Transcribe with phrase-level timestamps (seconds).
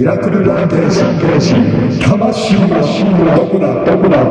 [0.00, 4.24] ミラクルランテーション魂はどこだどこだ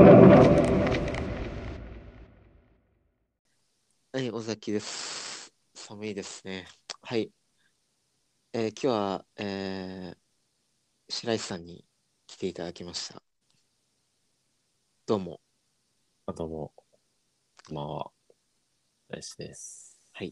[4.12, 5.54] はい、尾崎です。
[5.76, 6.66] 寒いですね。
[7.04, 7.32] はい。
[8.54, 10.18] えー今日は、えー
[11.08, 11.86] 白石さんに
[12.26, 13.22] 来ていただきました。
[15.06, 15.40] どうも。
[16.26, 16.74] あどうも、
[17.68, 18.12] こんばんは。
[19.12, 20.00] 林です。
[20.14, 20.30] はい。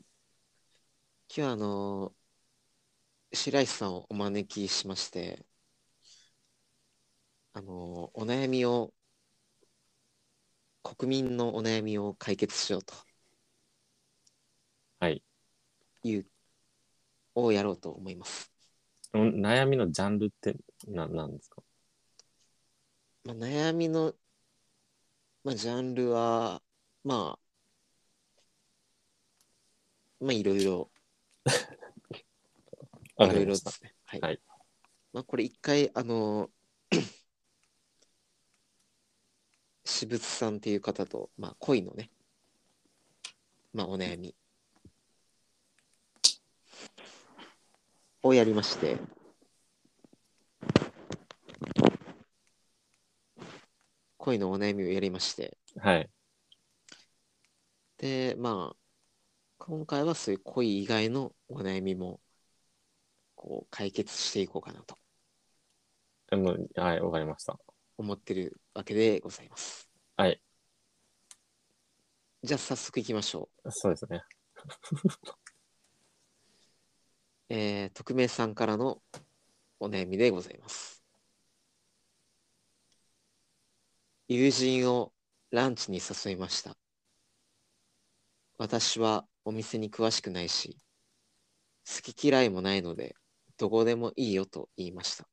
[1.29, 2.26] 今日は、あのー
[3.37, 5.45] 白石さんをお招きしまして、
[7.53, 8.93] あのーお悩みを、
[10.83, 12.95] 国民のお悩みを解決しようと
[14.99, 15.23] はい。
[16.03, 16.25] いう、
[17.35, 18.51] をやろうと思います。
[19.13, 21.61] お悩みのジャンルってななんですか？
[23.23, 24.15] まあ、悩みの、
[25.43, 26.61] まあ、ジャンルは、
[27.03, 27.37] ま
[30.21, 30.91] あ、まあ、いろいろ、
[33.25, 33.71] いろいろでわかりました。
[33.71, 33.93] すね。
[34.05, 34.21] はい。
[34.21, 34.39] はい
[35.13, 36.51] まあ、これ一回、あの、
[39.83, 42.11] 私物さんっていう方と、まあ、恋のね、
[43.73, 44.35] まあ、お悩み
[48.21, 48.97] をやりまして、
[54.17, 56.09] 恋のお悩みをやりまして、はい。
[57.97, 58.77] で、まあ、
[59.57, 62.19] 今回はそういう恋以外のお悩みも、
[63.47, 64.97] こう、解決していこうかなと
[66.29, 67.57] あのはい、わかりました。
[67.97, 69.89] 思ってるわけでございます。
[70.17, 70.41] はい。
[72.43, 74.21] じゃあ、早速行きましょそうですね。
[74.21, 74.23] う。
[77.49, 79.01] えー、匿名さんからの
[79.79, 81.01] お悩みでございます。
[84.27, 85.13] 友人を
[85.51, 86.75] ランチに誘いました。
[88.57, 90.77] 私はお店に詳しくないし、
[91.85, 93.15] 好き嫌いもないので、
[93.57, 95.27] どこでもいいよと言いました。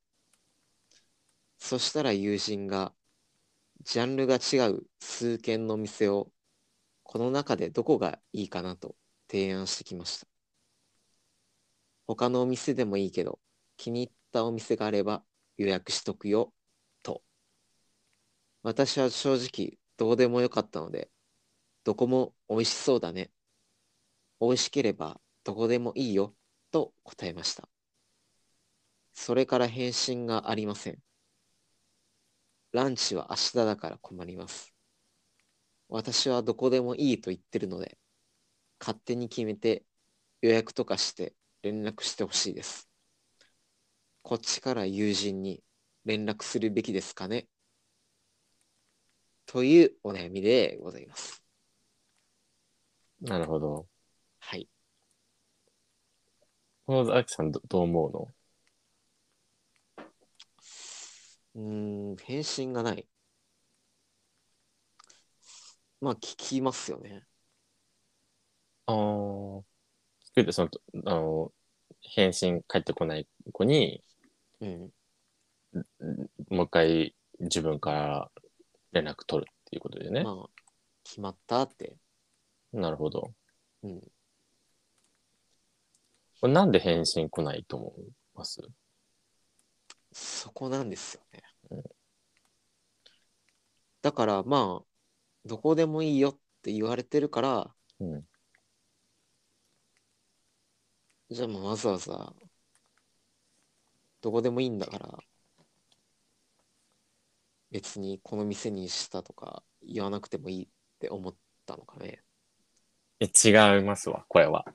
[1.57, 2.93] そしたら友人が、
[3.81, 6.31] ジャンルが違う数軒の店を、
[7.03, 8.95] この中でどこがいいかなと
[9.29, 10.27] 提案してきました。
[12.07, 13.39] 他のお店でもいいけど、
[13.77, 15.23] 気に入ったお店があれば
[15.57, 16.53] 予約しとくよ、
[17.03, 17.23] と。
[18.63, 21.09] 私は正直どうでもよかったので、
[21.83, 23.31] どこも美味しそうだね。
[24.39, 26.35] 美味しければどこでもいいよ、
[26.71, 27.69] と答えました。
[29.15, 30.99] それから返信がありません。
[32.73, 34.73] ランチは明日だから困ります。
[35.87, 37.97] 私はどこでもいいと言ってるので、
[38.79, 39.85] 勝手に決めて
[40.41, 41.33] 予約とかして
[41.63, 42.89] 連絡してほしいです。
[44.21, 45.63] こっちから友人に
[46.03, 47.47] 連絡するべきですかね
[49.45, 51.41] というお悩みでございます。
[53.21, 53.87] なるほど。
[54.39, 54.67] はい。
[56.85, 58.34] このザキさんどどう思うの？
[61.55, 63.07] うーん、返信がない。
[66.01, 67.25] まあ、聞きますよね。
[68.87, 68.95] ああ。
[68.95, 69.63] 聞
[70.35, 70.69] くと、その、
[71.05, 71.53] あの、
[72.01, 74.03] 返信返ってこない子に、
[74.59, 74.91] うん。
[76.49, 78.31] もう一回自分から
[78.91, 80.23] 連絡取るっていうことでね。
[80.23, 80.49] まあ、
[81.03, 81.97] 決まったって。
[82.73, 83.33] なるほど。
[83.83, 84.01] うん。
[86.41, 88.61] これなんで返信来ないと思います？
[90.11, 91.83] そこなんですよねうん。
[94.01, 94.85] だからまあ、
[95.45, 98.23] どこでもいいよって言われてるから、うん。
[101.29, 102.33] じゃあもうわざわざ、
[104.21, 105.19] どこでもいいんだから、
[107.71, 110.67] 別にこの店にしたとか言わなくてもいいっ
[110.99, 112.21] て思ったのかね。
[113.19, 113.49] え、違
[113.79, 114.65] いますわ、これは。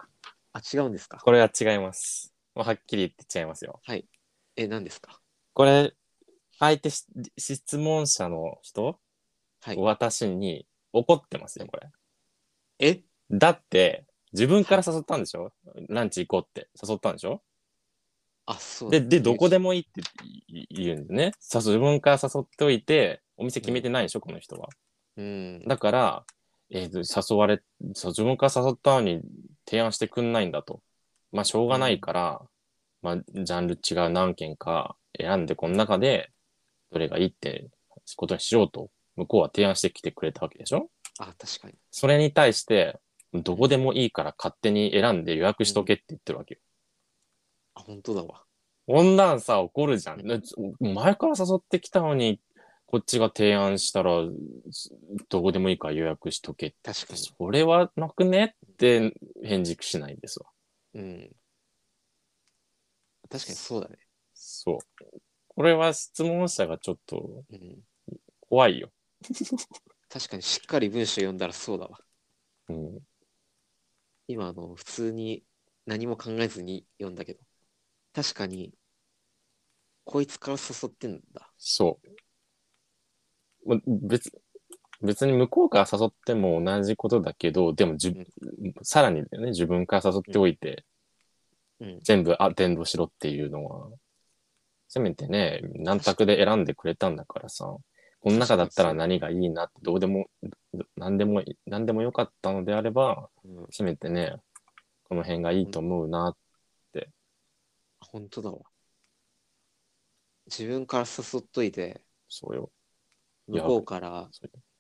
[0.53, 1.19] あ、違うんですか？
[1.19, 2.35] これは違います。
[2.55, 3.81] はっきり言って違いますよ。
[4.57, 5.21] え、何ですか？
[5.53, 5.95] これ、
[6.61, 7.07] 相手し
[7.39, 9.01] 質問者の人、
[9.63, 9.77] はい。
[9.77, 11.89] 私に怒ってますよ、これ。
[12.79, 13.03] え？
[13.31, 15.53] だって、自分から誘ったんでしょ？
[15.89, 17.43] ランチ行こうって誘ったんでしょ？
[18.47, 19.65] あ、そうで、で、どこでも。
[19.65, 20.03] もいいって
[20.49, 21.33] 言言うんでね。
[21.39, 24.69] さ自分から誘っておいて、お店決めてないでしょ、この人は。
[25.17, 25.65] うん。
[25.67, 26.25] だから、
[26.71, 27.63] えー誘われ、
[27.95, 29.23] そう自分から誘ったのに
[29.67, 30.83] 提案してくんないんだと。
[31.33, 32.43] まあ、しょうがないから、
[33.03, 36.31] まあ、ジャンル違う何件か選んで、この中で、
[36.93, 37.69] どれがいいって
[38.17, 40.89] ことにしようと、向こうは提案してきてくれたわけでしょ？
[41.19, 41.75] あ、確かに。
[41.91, 42.99] それに対して、
[43.33, 46.61] どこでもいいから勝手に選んで予約しとけって言ってるわけよ。
[47.75, 48.45] あ、本当だわ。
[48.87, 50.27] こんなんさ、怒るじゃん。
[50.27, 50.41] ね
[50.81, 52.41] 前から誘ってきたのに、
[52.87, 54.13] こっちが提案したら、
[55.29, 56.77] どこでもいいから予約しとけって。
[56.83, 57.19] 確かに。
[57.21, 59.15] それはなくねって
[59.45, 60.47] 返事しないんですわ。
[60.95, 61.31] うん。
[63.31, 63.99] 確かにそうだね。
[64.35, 64.79] そう。
[65.61, 67.83] これは質問者がちょっとうん。
[68.41, 68.91] 怖いよ。
[70.09, 71.99] 確かにしっかり文章読んだらそうだわ。
[72.71, 72.99] うん。
[74.27, 75.45] 今、あの、普通に
[75.85, 77.41] 何も考えずに読んだけど、
[78.15, 78.73] 確かに、
[80.05, 81.53] こいつから誘ってんだ。
[81.59, 82.01] そ
[83.67, 83.69] う。
[83.69, 84.33] ま別、
[85.03, 88.17] 別に向こうから誘っても同じことだけど、でもじ、
[88.81, 90.87] さらにだよね、自分から誘っておいて、
[91.81, 92.01] うん。
[92.03, 93.91] 全部アテンドしろっていうのは、
[94.91, 97.65] せめてね、何択で選んでくれたんだからさ、
[98.19, 100.29] この中だったら何がいいなって、どうでも、
[100.97, 104.35] 何でも、何でもよかったのであれば、うん、せめてね、
[105.05, 106.37] この辺がいいと思うな。
[108.01, 108.59] 本当だわ。
[110.47, 112.73] 自分から誘っといて、そうよ。
[113.47, 114.29] 向こうから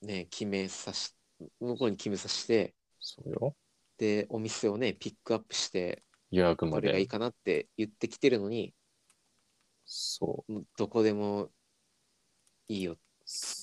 [0.02, 1.14] ね、決めさし、
[1.60, 3.54] 向こうに決めさせて、そうよ。
[3.96, 6.02] で、お店をね、ピックアップして、
[6.32, 6.88] 予約まで。
[6.88, 8.74] どれがいいかなって言ってきてるのに、
[9.92, 11.50] そもうどこでも
[12.69, 12.92] いいよ。
[12.92, 12.96] う。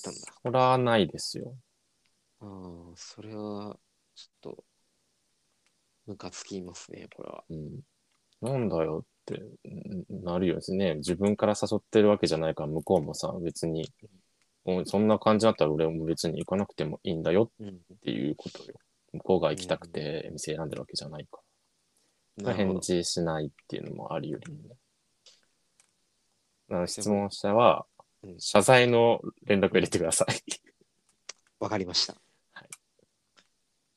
[0.03, 1.55] たんだそらないですよ。
[2.41, 3.79] ああ、それは、
[4.13, 4.65] ちょっと、
[6.05, 7.43] ムカつきますね、これは。
[7.49, 7.79] うん。
[8.41, 10.95] なんだよってんなるよですね。
[10.95, 13.89] 自分から誘ってるわけじゃないから、向こうもさ、別に、
[14.85, 17.69] そんな感じだったら俺も別に行かなくてもいいんだようん。
[17.69, 17.71] っ
[18.01, 18.73] ていうことよ。
[19.13, 21.39] 向こうが行きたくて店選んでるわけじゃないか
[22.43, 22.53] ら。
[22.53, 22.79] 返。
[22.81, 24.59] 事しないっていうのもありよりね。
[26.69, 27.85] なので質問者は
[28.23, 30.35] う、ん謝罪の連絡を入れてください。
[31.59, 32.13] わかりました。
[32.53, 32.69] はい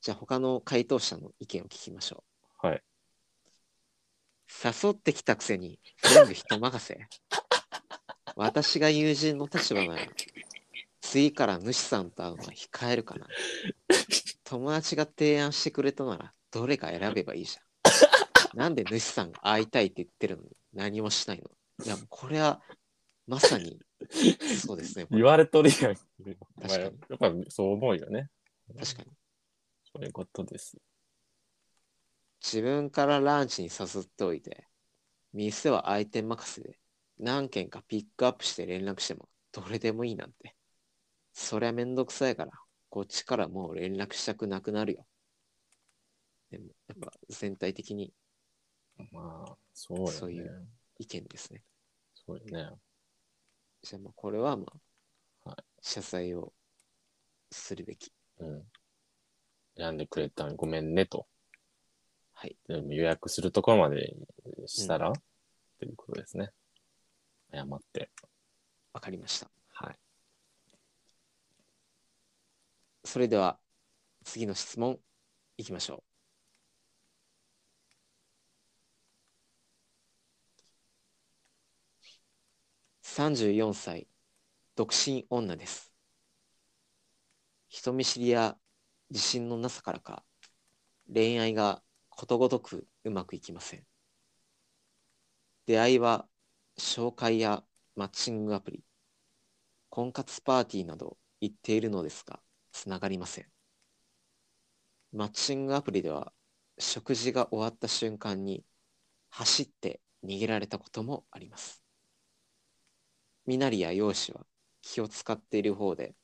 [0.02, 2.25] じゃあ、他の回答者の意見を聞きましょ
[2.62, 2.76] はい。
[2.76, 2.82] う。
[4.64, 7.06] 誘ってきたくせに、全部人任せ。
[8.34, 10.06] 私が友人の立場なら、
[11.02, 13.28] 次から主さんと会うのは控えるかな。
[14.44, 18.58] 友達が提案してくれたなら、どれか選べばいいじゃん。
[18.58, 21.50] なんで主さんが会いたいって言ってるのに何もしないの？
[21.85, 22.61] いや、これは、
[23.27, 23.81] まさに、
[24.65, 25.06] そうですね。
[25.11, 25.94] 言われとるやん。
[25.94, 26.93] 確かにまあやっ
[27.44, 28.31] ぱそう思うよね。
[28.79, 29.12] 確かに。
[29.85, 30.77] そういうことです。
[32.43, 34.67] 自分からランチに誘っておいて、
[35.32, 36.79] 店は相手任せで、
[37.19, 40.56] 何件かピックアップして連絡しても、どれでもいいなんて。
[41.32, 42.53] そりゃめんどくさいから、
[42.88, 45.06] こっちからもう連絡したくなくなるよ。
[46.50, 48.12] でも、やっぱ全体的に
[49.12, 50.12] まあ、そうよね。
[50.12, 50.69] そういう
[50.99, 51.62] 意見ですね。
[52.31, 52.71] そうよね。
[53.82, 54.67] じゃあまあこれはま
[55.44, 56.53] あ、はい謝罪を
[57.50, 58.12] するべき。
[58.38, 58.62] うん。
[59.77, 61.27] 選んでくれたのにごめんねと。
[62.35, 62.56] はい。
[62.69, 64.15] でも予約するところまで
[64.67, 65.12] したら、
[65.79, 66.50] ということですね。
[67.53, 68.11] 謝って。
[68.93, 69.50] わかりました。
[69.73, 69.99] はい。
[73.05, 73.59] それでは、
[74.25, 74.99] 次の質問、
[75.56, 76.10] いきましょう。
[83.12, 84.07] 34歳、
[84.77, 85.93] 独身女です。
[87.69, 88.57] 人見知りや
[89.11, 90.25] 自信のなさからか、
[91.12, 93.85] 恋愛がことごとくうまくいきません。
[95.67, 96.29] 出会いは
[96.79, 97.65] 紹介や
[97.97, 98.85] マッチングアプリ、
[99.89, 102.39] 婚活パーティーなど行っているのですが、
[102.71, 103.47] つながりません。
[105.11, 106.33] マッチングアプリでは、
[106.79, 108.65] 食事が終わった瞬間に、
[109.31, 111.90] 走って逃げられたこともあります。
[113.47, 114.47] 身なりや容姿は
[114.82, 116.15] 気を使っている方で、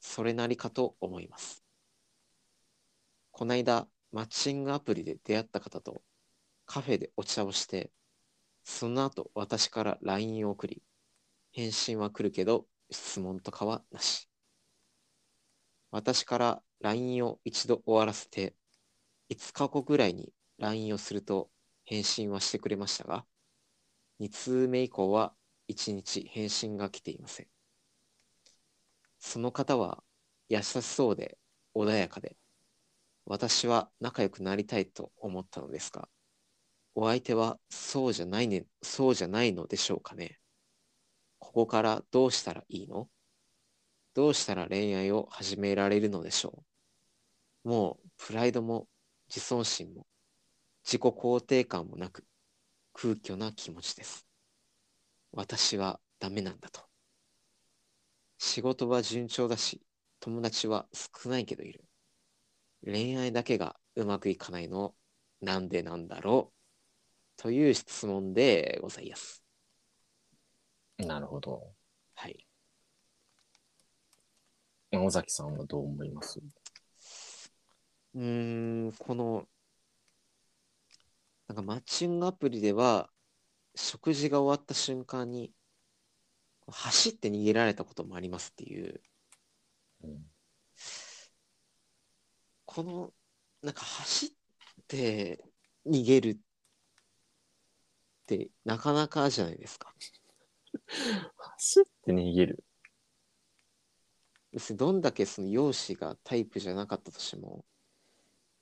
[0.00, 1.64] それなりかと思います。
[3.30, 6.02] こないだ、マッチングアプリで出会った方と
[6.66, 7.90] カフェでお茶をして、
[8.64, 10.82] その後私から LINE を送り、
[11.52, 14.28] 返信は来るけど質問とかはなし。
[15.90, 18.54] 私から LINE を一度終わらせて、
[19.30, 21.50] 5日後ぐらいに LINE をすると
[21.84, 23.24] 返信はしてくれましたが、
[24.20, 25.34] 2通目以降は
[25.68, 27.46] 1日返信が来ていません。
[29.20, 30.02] その方は
[30.48, 31.38] 優しそうで
[31.74, 32.36] 穏やかで、
[33.26, 36.08] 私は仲良くなりたいと思ったのですが、
[36.94, 40.38] お相手はそうじゃないね、そうじゃないのでしょうかね。
[41.38, 43.08] ここからどうしたらいいの？
[44.14, 46.64] どうしたら恋愛を始められるのでしょ
[47.64, 47.68] う？
[47.68, 48.88] もうプライドも
[49.28, 50.06] 自尊心も
[50.84, 52.24] 自己肯定感もなく
[52.94, 54.27] 空虚な気持ちです。
[55.32, 56.80] 私はダメなんだと。
[58.38, 59.82] 仕事は順調だし、
[60.20, 61.84] 友達は少ないけどいる。
[62.84, 64.94] 恋愛だけがうまくいかないの
[65.40, 66.52] なんでなんだろ
[67.38, 67.42] う？
[67.42, 69.44] という質問でございます。
[70.98, 71.72] なるほど。
[72.14, 72.46] はい。
[74.92, 76.40] 尾崎さんはどう思います？
[78.14, 79.46] うーん、この、
[81.46, 83.10] なんかマッチングアプリでは、
[83.80, 85.52] 食事が終わった瞬間に
[86.66, 89.00] 走って逃げられたこともありますっていう
[90.04, 90.18] うん
[92.70, 93.12] この
[93.62, 94.30] なんか走っ
[94.86, 95.42] て
[95.86, 96.36] 逃げるっ
[98.26, 99.92] てなかなかじゃないですか。
[101.56, 102.64] 走って逃げる。
[104.52, 107.64] 別にどんだけその容姿がタイプじゃなかったとしても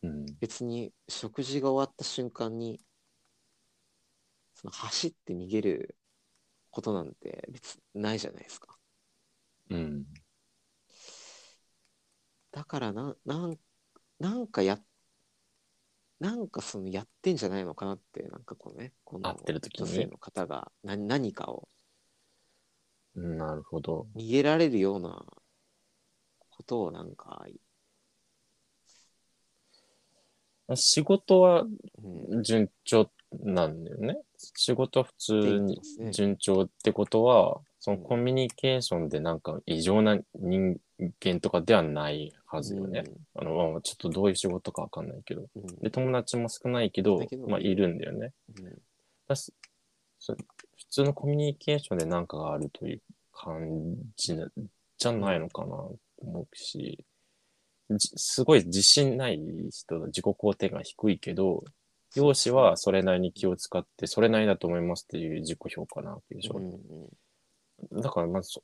[0.02, 0.26] うん。
[0.40, 2.80] 別に食事が終わった瞬間に
[4.66, 5.96] その走って逃げる
[6.70, 8.76] ことなんて別にないじゃないですか。
[9.70, 10.04] うん。
[12.50, 13.58] だからな、なん、
[14.18, 14.80] なんかや、
[16.18, 21.68] なんかそのやってんじゃないのかなって、なんかこうね、この女性の方が何何かを
[23.14, 24.08] うんなるほど。
[24.16, 25.25] 逃げられるような
[26.50, 27.46] ことをなんか、
[30.75, 33.11] 仕事はうん、順調
[33.44, 34.25] なんだよね。
[34.38, 35.81] 仕事は普通に
[36.12, 40.76] 順調ってことは、そのうんコミュニケーションでなんか異常な人
[41.23, 43.05] 間とかではないはずよね。
[43.35, 45.47] あの、まあちょっとどういう仕事かわかんないけど。
[45.55, 45.62] うん。
[45.62, 48.33] うんで、友達も少ないけどだけ、どまあいるんだよね。
[48.59, 48.78] うん
[49.28, 49.52] だし
[50.21, 53.02] そ普通のコミュニケーションで何かがあるという
[53.33, 54.47] 感じな
[54.99, 57.05] じゃないのかなと思うし、
[57.90, 59.38] じすごい自信ない
[59.71, 61.64] 人の自己肯定感低いけど、
[62.18, 66.58] 容姿はそれなりに気を使って、それなりだと思いますっていう自己評価なわけでしょ。
[66.58, 66.80] うんうん
[67.92, 68.58] だからまず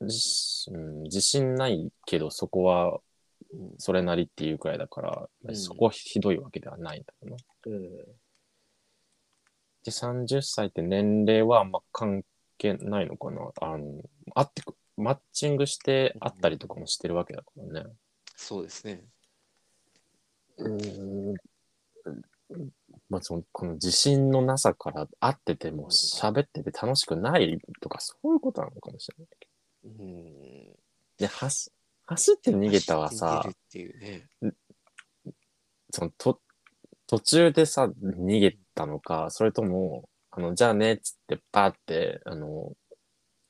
[0.00, 3.00] 自うん、自信ないけど、そこは
[3.52, 7.36] うんそれなりっていうくらいだから、うんそこはひどいわけではないんだよな。
[9.84, 12.24] で、30歳って年齢はあんま関
[12.58, 14.02] 係ないのかなあの、
[14.34, 17.90] 会ってく、マッチングして会ったりとかもしてるわけだからね。
[18.36, 19.04] そうですね。
[20.58, 21.34] うん。
[23.10, 29.48] まあ、その、この自信のなさから会ってても喋ってて楽しくないとか、そういうことなのかもしれないけ
[29.84, 30.04] ど。
[30.04, 30.76] うん。
[31.18, 31.70] で、走、
[32.06, 33.48] 走って逃げたはさ。
[35.92, 36.40] その、と、
[37.06, 42.72] 途中でさ、逃げたのか、それとも、あの、じゃあね、っつって、パーって、あの、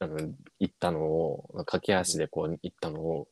[0.01, 0.19] あの、
[0.59, 3.29] 行ったのを、駆け足でこう行ったのを、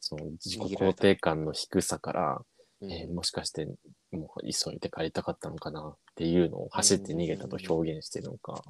[0.00, 2.42] その自己肯定感の低さから、
[2.80, 3.66] うんえーもしかして、
[4.12, 8.62] もう急いで帰りたかったのかなっていうのを走って逃げたと表現してるのか、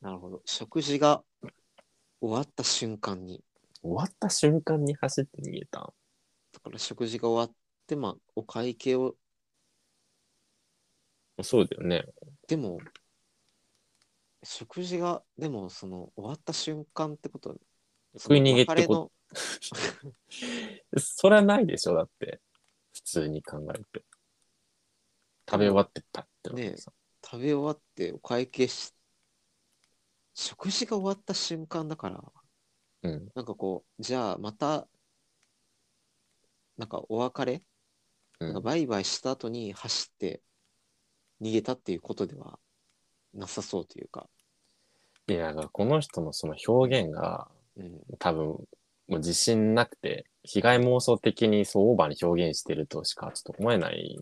[0.00, 0.42] なるほど。
[0.44, 1.22] 食事が
[2.20, 3.42] 終わった瞬間に、
[3.82, 5.92] 終わった瞬間に走って逃げた。
[6.52, 7.56] だから食事が終わっ
[7.86, 9.14] て、まあ、お会計を、
[11.42, 12.04] そうだよね。
[12.46, 12.78] でも、
[14.42, 17.56] 食事が、でも、その、終わった瞬間ってことは、
[18.18, 22.40] 食い逃げってこその別れの それはないでしょだって。
[22.92, 24.04] 普通に考えて。
[25.48, 26.92] 食べ終わってパッてなってさ。
[27.24, 28.92] 食べ終わってお会計し、
[30.34, 32.22] 食事が終わった瞬間だから、
[33.02, 33.28] うん。
[33.34, 34.88] なんかこう、じゃあまた、
[36.76, 37.62] なんかお別れ、
[38.40, 40.42] うんなんかバイバイした後に走って
[41.40, 42.58] 逃げたっていうことでは
[43.34, 44.28] なさそうというか、
[45.28, 48.66] いや、この人のその表現がうん、多分、も
[49.08, 54.18] う自信なくて、被害妄想的にそうオーバーに表現してるとしかちょっと思えない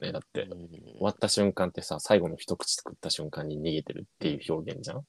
[0.00, 0.12] ね。
[0.12, 0.68] だって、うん。
[0.68, 5.02] 終わった瞬間ってさ、最後の一口食った瞬間に逃げてるっていう表現じゃん？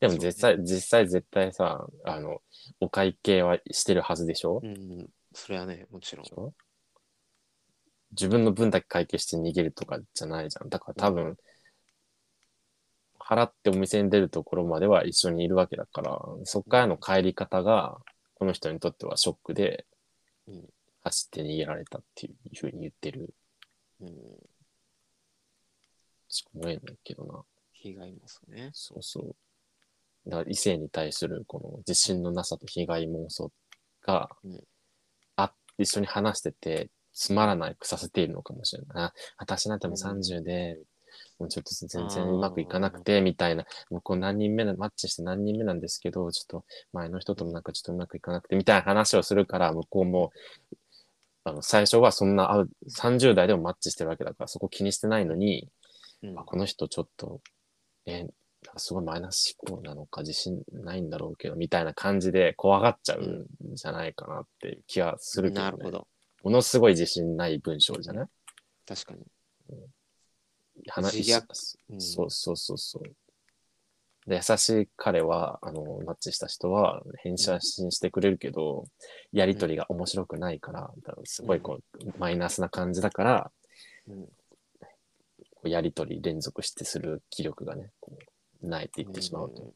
[0.00, 2.42] でも実際、実際絶対さ、あの、
[2.80, 6.26] お会計はしてるはずでしょ、うん、それはね、もちろん。
[8.10, 10.68] 自分の分だけ会計して逃げるとかじゃないじゃん。
[10.68, 11.36] だから多分、
[13.18, 17.98] 払ってお店に出るところまでは一緒にいるわけだから、そっからの帰り方が、
[18.34, 19.86] この人にとってはショックで
[20.48, 20.64] うん、
[21.04, 23.32] 走って逃げられたっていうふうに言ってる
[24.02, 24.08] うん、
[26.28, 27.42] しか思えないけどな。
[27.72, 28.70] 被害もそうね。
[28.72, 30.30] そうそう。
[30.30, 33.50] だから異性に対するこの自信のなさと被害妄想
[34.02, 34.60] が、うん
[35.36, 39.04] あ、一緒に話してて、つまらないくさせているのかもしれない。
[39.04, 40.78] あ私なんてもう30で、
[41.38, 50.32] もうちょっと全然うまくいかなくて、みたいな、もうこう何人目な、マッチして何人目なんですけど、ちょっと前の人ともなんかちょっとうまくいかなくて、みたいな話をするから、向こうも、
[51.44, 55.68] あの、最初はそんな会う、30代でもマッチしてるわけだから、そこ気にしてないのに、
[56.22, 57.40] うんあこの人ちょっと、
[58.06, 58.28] えー
[58.64, 66.06] なんかすごいマイナス思考なのか自信ないんだろうけど、みたいな感じで怖がっちゃうんじゃないかなっていう気がするけど、ねなるほど。
[66.44, 68.26] ものすごい自信ない文章じゃない？
[68.86, 69.26] 確かに。
[70.88, 73.02] 話自虐しうんそうそうそうそう。
[74.26, 78.84] で、優しい彼は、あの、マッチした人は、返写信してくれるけど、
[79.32, 80.90] やりとりが面白くないから、
[81.24, 83.52] すごいこう、マイナスな感じだから、
[84.08, 84.28] うん
[85.64, 88.18] やりとり連続してする気力がね、こ
[88.62, 89.72] うないって言ってしまうと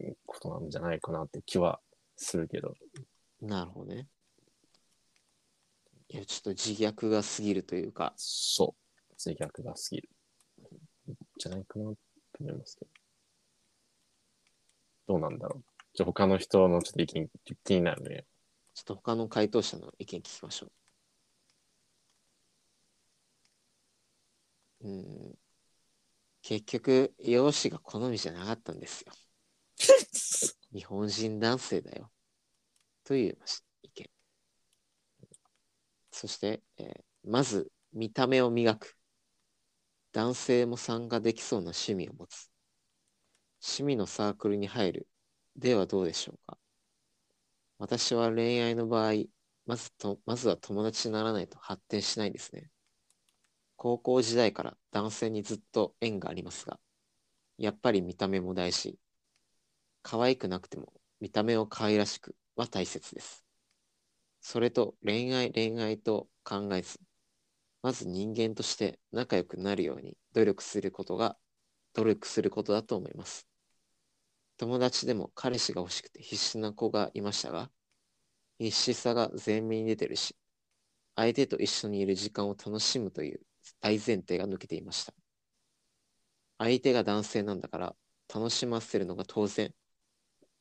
[0.00, 1.80] いうことなんじゃないかなって気は
[2.16, 2.68] するけど。
[2.68, 4.06] うんなるほどね。
[6.10, 9.12] いや、ちょっと自虐が過ぎるというか、そう。
[9.14, 10.10] 自虐が過ぎる。
[11.38, 11.96] じゃないかなと
[12.38, 12.90] 思いますけど。
[15.10, 15.64] どうなんだろう。
[15.92, 17.28] じゃあ他の人のちょっと意見
[17.64, 18.24] 気になるね。
[18.74, 20.70] ちょっと他の回答者の意見聞きましょ
[24.82, 24.88] う。
[24.88, 25.38] うん。
[26.42, 29.12] 結局、容姿が好みじゃなかったんですよ。
[30.72, 32.12] 日本人男性だよ。
[33.04, 33.38] という
[33.82, 34.10] 意見。
[36.12, 38.96] そして、えーまず見た目を磨く。
[40.12, 42.49] 男性も参加できそうな趣味を持つ。
[43.62, 45.08] 趣味のサークルに入る。
[45.56, 46.58] ではどうでしょうか？
[47.78, 49.14] 私は恋愛の場合、
[49.66, 52.70] まずと、まずは友達にならないと発展しないですね。
[53.76, 56.78] 高校時代から男性にずっと縁がありますが、
[57.58, 58.98] やっぱり見た目も大事。
[60.02, 63.44] 可愛くなくても見た目を可愛らしくは大切です。
[64.40, 66.98] それと恋愛恋愛と考えず、
[67.82, 71.36] まず人間として仲良くなるように努力することが、
[71.92, 73.49] 努力することだと思います。
[74.60, 77.70] 友達でも彼氏が欲しくて必死な子がいましたが、
[78.58, 80.36] 必死さが前面に出てるし、
[81.16, 83.40] 相手と一緒にいる時間を楽しむという
[83.80, 85.14] 大前提が抜けていました。
[86.58, 87.96] 相手が男性なんだから
[88.28, 89.72] 楽しませるのが当然、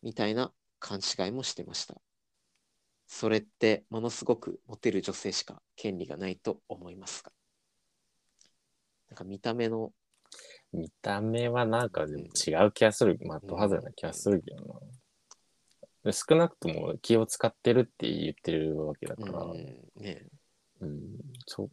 [0.01, 2.01] みたいな勘違いもしてました。
[3.05, 7.33] それってものすごくモテる女性しか権利がないと思いますが。
[9.09, 9.91] なんか見た目の、
[10.71, 13.17] 見た目はなんかでも違う気がする。
[13.17, 14.79] 的外れな気がするけどな。
[16.03, 19.55] で少なくとも気を使ってるって言ってるわけだから、うん、
[19.95, 20.25] ね、
[20.81, 21.01] うん、
[21.45, 21.69] そ、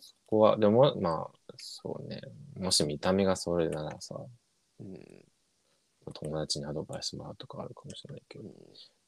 [0.00, 2.20] そこは、でも、まあ、そうね。
[2.58, 4.16] もし見た目がそれならさ、
[4.80, 4.98] うん、
[6.12, 8.44] 友達にアドバイスもらうとかあるかもしれないけど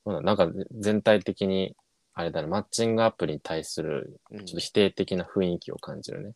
[0.07, 1.75] う、んなんか全体的に、
[2.13, 6.33] あれだね、マッチングアプリに対するうんちょっと否定的な雰囲気を感じるね。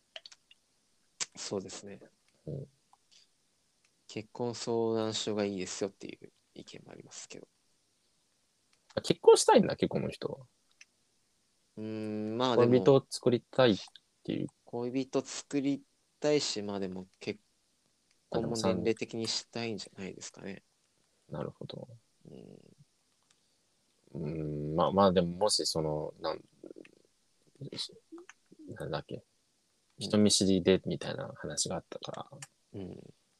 [1.37, 1.99] そうですね。
[2.45, 2.67] うん
[4.09, 7.47] 結婚相談所がいいですよっていう意見もありますけど。
[8.95, 10.37] あ結婚したいんだっけ、この人は。
[11.77, 11.83] うー
[12.33, 13.77] ん、まあでも、恋人を作りたいっ
[14.23, 14.47] ていう。
[14.65, 15.83] 恋人作り
[16.19, 17.39] たいし、まあでも結
[18.29, 20.63] 婚も年齢的にしたいんじゃないですかね。
[21.29, 21.87] なるほど。
[22.31, 26.41] うん、うん、まあまあ、でももしその、なん、
[28.75, 29.23] なんだっけ、
[29.99, 32.25] 人見知りでみたいな話があったから、
[32.73, 32.87] うん、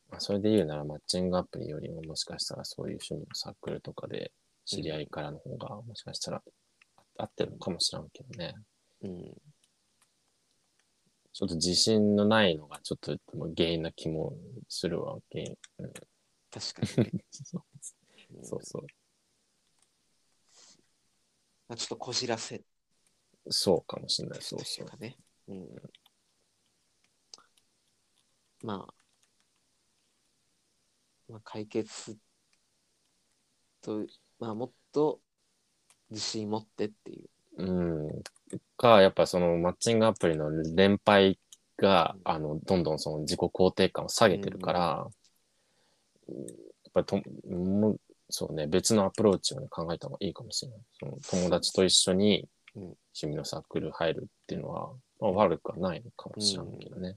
[0.10, 4.32] まあ、それで言うならマッチングアプリよりももしかしたらそういう趣味のサークルとかで
[4.65, 6.41] 知り合いからの方がもしかしたら
[7.17, 8.54] 合ってるのかもしれんけどね。
[9.02, 9.34] うん、
[11.32, 13.17] ちょっと自信のないのがちょっと
[13.56, 14.34] 原因な気も
[14.67, 15.58] するわけ。
[15.78, 15.93] うん、
[16.52, 17.24] 確かにね。
[17.32, 17.63] そう
[18.36, 18.82] うんそうそう。
[21.67, 22.62] まあ、ちょっとこじらせ
[23.50, 24.41] そうかもしれない。
[24.41, 25.17] そうそうね。
[25.48, 25.67] うん、
[28.63, 28.93] まあ、
[31.28, 32.17] まあ、解決
[33.82, 34.06] と、
[34.39, 35.22] まあ、もっと
[36.10, 37.30] 自信持ってっていう。
[37.58, 38.22] うん。
[38.78, 41.39] か、やっぱそのマッチングアプリの連敗
[41.78, 45.08] が、うんあの、どんどんその自己肯定感を下げてるから、
[46.30, 50.80] やっぱりと、もうそうね、別のアプローチを、ね、考えた方がいいかもしれない。
[51.00, 52.84] その友達と一緒にうん
[53.15, 57.15] 趣味のサークル入るっていうのは、まあ、悪くはないのかもしれないけどね。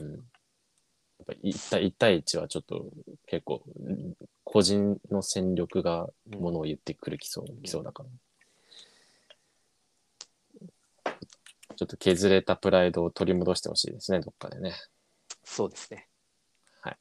[0.00, 0.12] うん。
[0.14, 0.22] やっ
[1.26, 2.86] ぱり1対 ,1 対1はちょっと
[3.26, 4.14] 結構、うん
[4.52, 8.08] 個人の戦力がうんものを言ってくるきそう、きそうだから。
[11.76, 14.74] ちょっと削れたプライドを取り戻してほしいですね、どっかでね。
[15.44, 16.08] そうですね。
[16.82, 16.98] はい。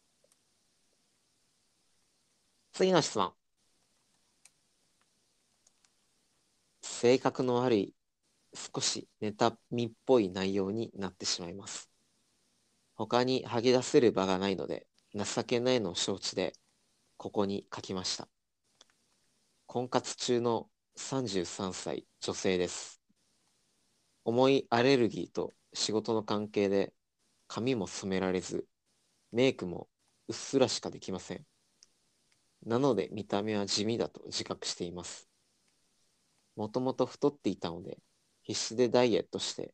[2.72, 3.34] 次の質問。
[6.82, 7.96] 性格の悪い、
[8.54, 11.89] 少し妬みっぽい内容になってしまいます。
[13.00, 14.86] 他に吐き出せる場がないので、
[15.16, 16.52] 情けないのを承知で、
[17.16, 18.28] ここに書きました。
[19.68, 23.02] 婚活中の33歳女性です。
[24.26, 26.92] 重いアレルギーと仕事の関係で
[27.48, 28.66] 髪も染められず、
[29.32, 29.88] メイクも
[30.28, 31.46] うっすらしかできません。
[32.66, 35.30] なので見た目は地味だと自覚しています。
[36.58, 38.00] もともと太っていたので、
[38.44, 39.74] 必死でダイエットして、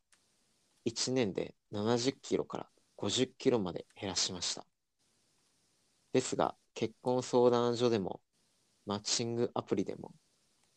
[0.85, 4.65] 1年で70キロから50キロまで減らしました。
[6.13, 8.21] ですが、結婚相談所でも、
[8.85, 10.13] マッチングアプリでも、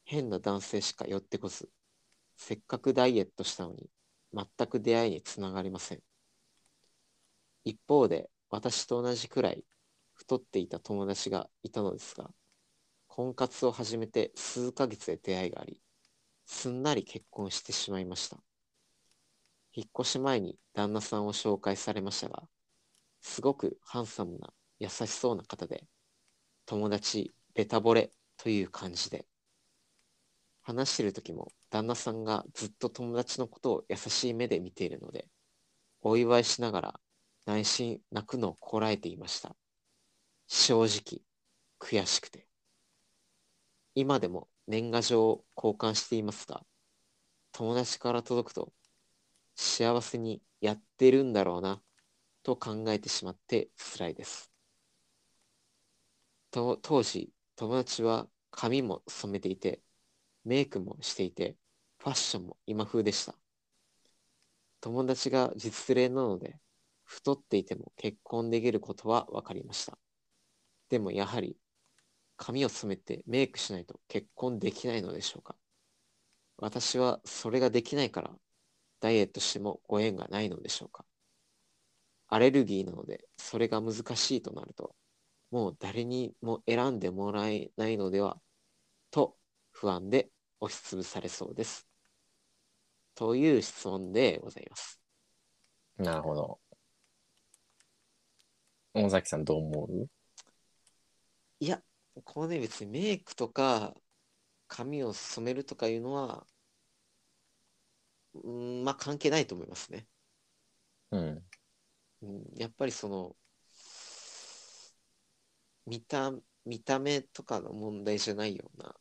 [0.04, 1.70] 変な男性しか寄ってこず、
[2.36, 3.90] せっかくダイエットしたのに、
[4.32, 6.02] 全く出会いにつながりません。
[7.64, 9.64] 一方で私と同じくらい
[10.14, 12.30] 太っていた友達がいたのですが、
[13.08, 15.80] 婚活を始めて数ヶ月で出会いがあり、
[16.46, 18.42] すんなり結婚してしまいました。
[19.72, 22.48] 引っ越し前に旦那さんを紹介されましたが、
[23.20, 25.84] すごくハンサムな優しそうな方で、
[26.66, 29.26] 友達ベタ惚れという感じで、
[30.62, 35.28] 話してる時も旦那さんがずっと友達のことを優しい目で見ているので、
[36.02, 37.00] お祝いしながら
[37.46, 39.56] 内心泣くのをこらえていました。
[40.46, 41.22] 正直、
[41.80, 42.46] 悔しくて。
[43.94, 46.62] 今でも年賀状を交換していますが、
[47.52, 48.72] 友達から届くと、
[49.60, 51.82] 幸せにやってるんだろうな、
[52.44, 54.52] と考えてしまって辛いです。
[56.52, 59.82] と当時、友達は髪も染めていて、
[60.44, 61.56] メイクもしていて、
[61.98, 63.34] ファッションも今風でした。
[64.80, 66.60] 友達が実例なので、
[67.02, 69.98] 太っていても結婚できることは分かりました。
[70.88, 71.56] でもやはり、
[72.36, 75.56] 髪を染めてメイクしないと結婚できないのでしょうか。
[76.58, 78.30] 私はそれができないから、
[79.00, 81.04] ダイエットしてもご縁がないのでしょうか？
[82.28, 84.94] アレルギーなので、それが難しいとなると、
[85.50, 88.38] もう誰にも選んでもらえないのでは、
[89.10, 89.36] と
[89.70, 90.28] 不安で
[90.60, 91.86] 押しつぶされそうです。
[93.14, 95.00] という質問でございます。
[95.96, 96.60] なるほど。
[98.94, 100.08] 大崎さんどう思う？
[101.60, 101.82] いや、
[102.24, 103.94] このね、別にメイクとか、
[104.66, 106.46] 髪を染めるとかいうのは、
[108.42, 110.06] うん、まあ関係ないと思いますね。
[111.10, 111.44] うん。
[112.22, 113.36] うん、やっぱりその、
[115.86, 116.32] 見た、
[116.64, 118.94] 見た目とかの問題じゃないような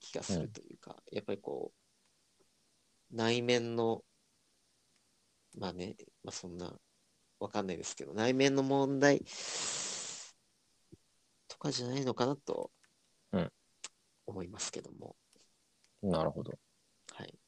[0.00, 1.72] 気がするというか、やっぱりこ
[3.12, 4.04] う、内面の、
[5.58, 6.78] まあね、まあそんな、
[7.40, 9.24] わかんないですけど、内面の問題
[11.48, 12.70] とかじゃないのかなと
[13.32, 13.52] うん
[14.26, 15.16] 思いますけども、
[16.02, 16.52] なるほど。
[17.12, 17.38] はい。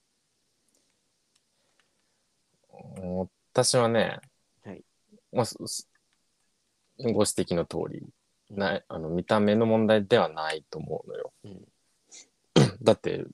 [3.52, 4.18] 私はね、
[4.64, 4.82] はい。
[5.32, 5.46] まあ、
[6.98, 8.02] ご指摘の通り、
[8.50, 11.32] ないあの見た目の問題ではないと思うのよ。
[11.44, 11.68] うん。
[12.82, 13.24] だって、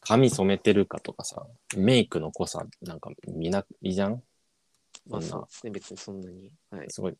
[0.00, 4.22] 髪染めてるかとかさ、メイクの濃さなんか見ないじゃん？
[5.06, 5.30] まあそんな。
[5.30, 6.50] そうですね、別にそんなに。
[6.70, 6.90] はい。
[6.90, 7.16] すごい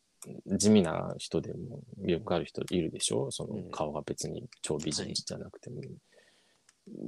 [0.57, 3.29] 地味な人でも魅力ある人いるでしょ？
[3.31, 3.71] そのうん。
[3.71, 5.81] 顔が別に超美人じゃなくても。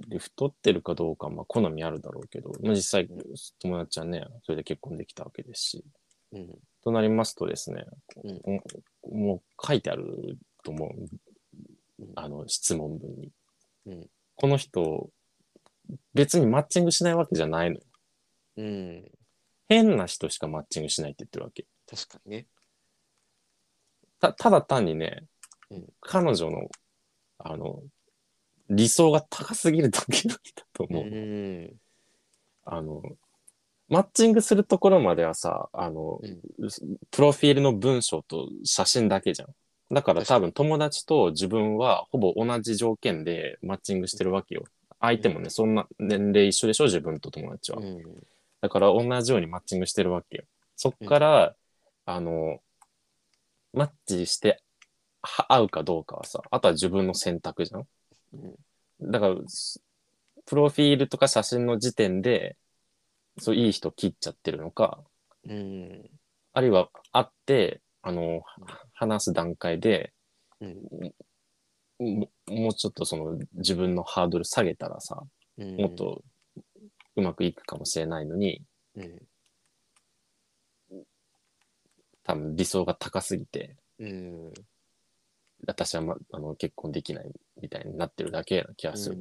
[0.08, 3.18] で太ってるかどうかはまあ好みあるだろうけど、まあ、実際うん
[3.60, 5.86] 友達はねそれで結婚できたわけですし。
[6.34, 6.50] うん。
[6.84, 7.86] となりますとですね、
[8.24, 8.62] うん。
[9.04, 12.04] おもう書いてあると思う。
[12.04, 12.12] うん。
[12.16, 13.32] あの質問文に、
[13.86, 14.08] うん。
[14.36, 15.10] この人
[16.14, 17.82] 別にマッチングしないわけじゃないのよ。
[18.58, 19.12] うん。
[19.68, 21.66] 変な人しかマッチングしないって言ってるわけ。
[21.90, 22.48] 確かにね。
[24.20, 25.24] たただ単にね、
[25.70, 25.88] うん。
[26.00, 26.70] 彼女の
[27.40, 27.82] あの
[28.76, 30.42] 理想が高すぎるだけなんだ
[30.74, 31.72] とう思う、ん。
[32.66, 33.02] あの
[33.90, 36.20] マッチングするところまではさあの、
[37.12, 39.50] プロフィールの文章と写真だけじゃん
[39.94, 44.64] だから多分友達と自分はほぼ同じ条件でマッチングしてるわけよ
[45.02, 48.04] 相手もね、そんな年齢一緒でしょ自分と友達は、うん。
[48.62, 50.44] だから同じようにマッチングしてるわけよ。
[50.76, 51.56] そっから、
[52.06, 52.60] あの、
[53.74, 54.62] マッチして
[55.24, 57.88] は合うかどうかはさ、あとは自分の選択じゃん。
[58.34, 58.56] うん
[59.04, 59.82] だから、す
[60.46, 62.56] プロフィールとか写真の時点で、
[63.40, 65.04] そう、いい人切っちゃってるのか、
[65.44, 66.10] うん。
[66.54, 68.42] あるいは会って、あの、
[68.94, 70.14] 話す段階で、
[70.60, 71.14] うん。
[72.00, 75.24] ももうちょっとその自分のハードル下げたらさ、
[75.58, 75.78] うん。
[75.78, 76.24] もっと
[77.16, 78.64] うまくいくかもしれないのに、
[78.96, 79.20] うん。
[82.24, 84.54] 多分理想が高すぎて、うん。
[85.68, 89.18] 私は、ま、あの結婚できないみたいになってるだけな気がする。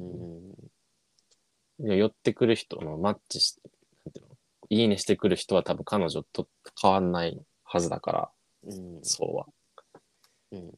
[1.83, 3.61] いや寄ってくる人のマッチして、
[4.05, 4.35] なんていうの、
[4.69, 6.47] いいねしてくる人は多分彼女と
[6.79, 8.29] 変わんないはずだから、
[8.67, 8.99] うん。
[9.01, 9.45] そうは。
[10.51, 10.71] うん。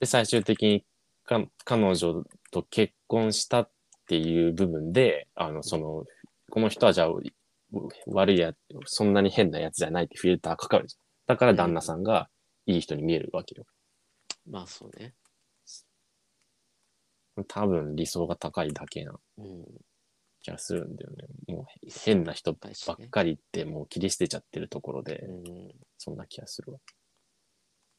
[0.00, 0.84] で、最終的に
[1.24, 3.70] か彼女と結婚したっ
[4.06, 6.04] ていう部分で、あの、その、
[6.50, 7.08] この人はじゃあ、
[8.06, 8.54] 悪いや、
[8.86, 11.00] そんなに変なやつじゃないってフィルターかかるじゃん。
[11.26, 12.28] だから旦那さんが
[12.68, 13.64] いい人に見えるわけよ。
[14.46, 15.14] まあそうね。
[17.46, 19.64] 多分理想が高いだけなうん。
[20.42, 21.26] 気がするんだよね。
[21.48, 21.64] もう
[22.04, 25.44] 変な人ばっかりってもう切り捨てちゃってるところで、うん。
[25.96, 26.78] そんな気がするわ。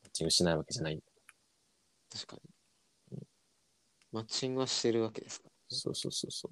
[0.04, 1.02] マッチングしないわけじゃない。
[2.12, 2.38] 確か
[3.12, 3.20] に。
[4.12, 6.50] マッチングはしてるわけですかそうそうそうそ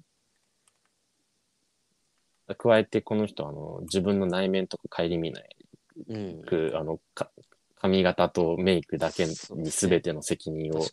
[2.48, 2.54] う。
[2.56, 5.58] 加えてこの人はあの自分の内面とか顧みない
[6.06, 6.42] うん。
[6.42, 7.30] く、あの、か
[7.80, 10.86] 髪型とメイクだけに全ての責任を。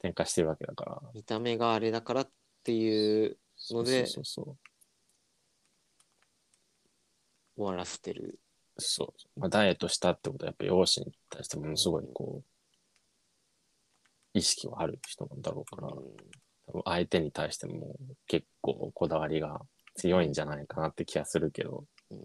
[0.00, 1.02] 転嫁してるわけだから。
[1.12, 2.30] 見た目があれだからっ
[2.62, 3.36] ていう
[3.70, 4.56] のでそうそうそう
[7.56, 8.38] 終わらせてる。
[8.78, 9.40] そう。
[9.40, 16.02] まあ、ダイエットしたってことは、やっぱり容姿に対してものすごい、こう、意識はある人なんだろうから、うん
[16.84, 19.62] 相手に対しても結構こだわりが
[19.94, 22.18] 強いんじゃないかなって気がするけど、うん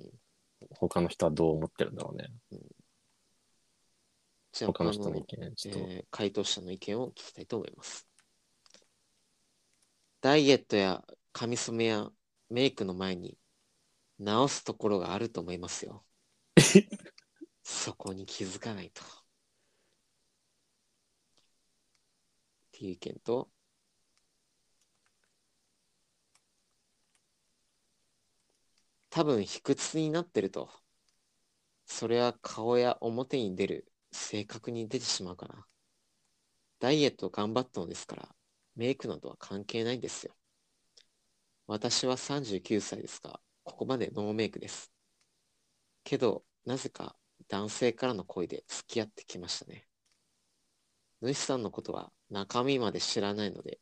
[0.71, 2.29] 他の人はどう思ってるんだろうね。
[2.51, 2.59] じゃ
[4.61, 5.79] あ他の人のあ意見、ちょっと。
[5.79, 8.07] えー回答者の意見を聞きたいと思います。
[10.21, 12.09] ダイエットや髪染めや
[12.49, 13.37] メイクの前に
[14.19, 16.05] 直すところがあると思いますよ。
[17.63, 19.01] そこに気づかないと。
[19.03, 19.05] っ
[22.71, 23.49] ていう意見と、
[29.09, 30.69] 多分卑屈になってると。
[31.85, 35.65] それは顔や表に出る性格に出てしまうかな。
[36.79, 38.29] ダイエット頑張ったのですから、
[38.75, 40.33] メイクなどは関係ないんですよ。
[41.67, 44.91] 私は39歳ですが、ここまでノーメイクです。
[46.03, 47.15] けど、なぜか
[47.47, 49.87] 男性からの声で付き合ってきましたね。
[51.21, 53.79] 主さんのことは中身まで知らないので、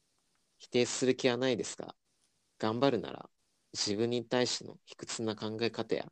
[0.57, 1.95] 否定する気はないですが、
[2.59, 3.27] 頑張るなら
[3.73, 6.05] 自分に対しての卑屈な考え方や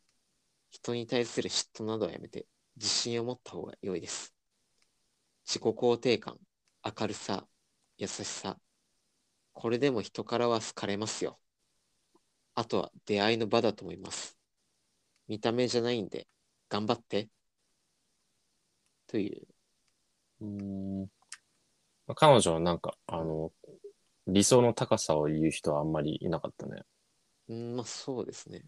[0.71, 2.47] 人に対する嫉妬などはやめて
[2.79, 4.33] 自信を持った方が良いです。
[5.45, 6.37] 自己肯定感、
[6.83, 7.45] 明るさ、
[7.97, 8.57] 優しさ。
[9.51, 11.37] これでも人からは好かれますよ。
[12.55, 14.37] あとは出会いの場だと思います。
[15.27, 16.27] 見た目じゃないんで、
[16.69, 17.29] 頑張って。
[19.07, 19.47] という。
[20.41, 21.01] うーん
[22.07, 23.51] まあ彼女はなんか、あの、
[24.25, 26.83] 理想の高さを言う人はあんまりいなかったね。
[27.49, 28.63] うん、まあそうですね。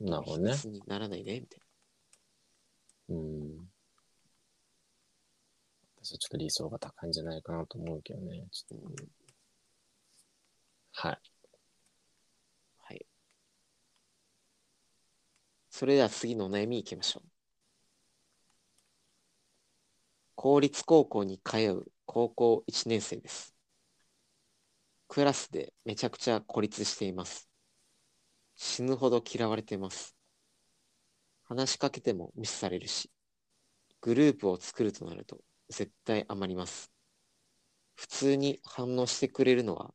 [0.00, 1.60] なるほどねにならないで、みたい
[3.08, 3.68] うん。
[6.02, 8.46] 私はちょっと理想が高いんじゃないかなと思うけどね。
[8.50, 9.18] ちょっと。
[10.92, 11.20] はい。
[12.78, 13.06] はい。
[15.70, 17.28] それでは次の悩みいきましょう。
[20.34, 23.54] 公立高校に通う高校1年生です。
[25.08, 27.48] クラスでめちゃくちゃ孤立しています。
[28.56, 30.17] 死ぬほど嫌われています。
[31.48, 33.10] 話しかけても無視されるし、
[34.02, 35.38] グループを作るとなると
[35.70, 36.92] 絶対余ります。
[37.94, 39.94] 普通に反応してくれるのは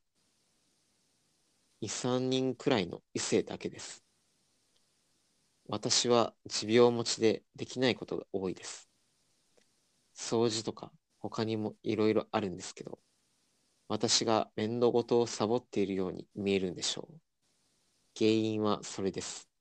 [1.81, 4.03] 2、3人くらいの異性だけです。
[5.67, 8.89] 私は持病持ちでできないことが多いです。
[10.15, 12.99] 掃除とか他にもいろいろあるんですけど、
[13.87, 17.19] 私が面倒事をサボっているように見えるんでしょう。
[18.17, 19.52] 原因はそれです。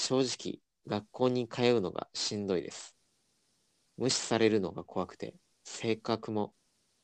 [0.00, 2.96] 正直、学校に通うのがしんどいです。
[3.96, 5.34] 無視されるのが怖くて、
[5.64, 6.54] 性格も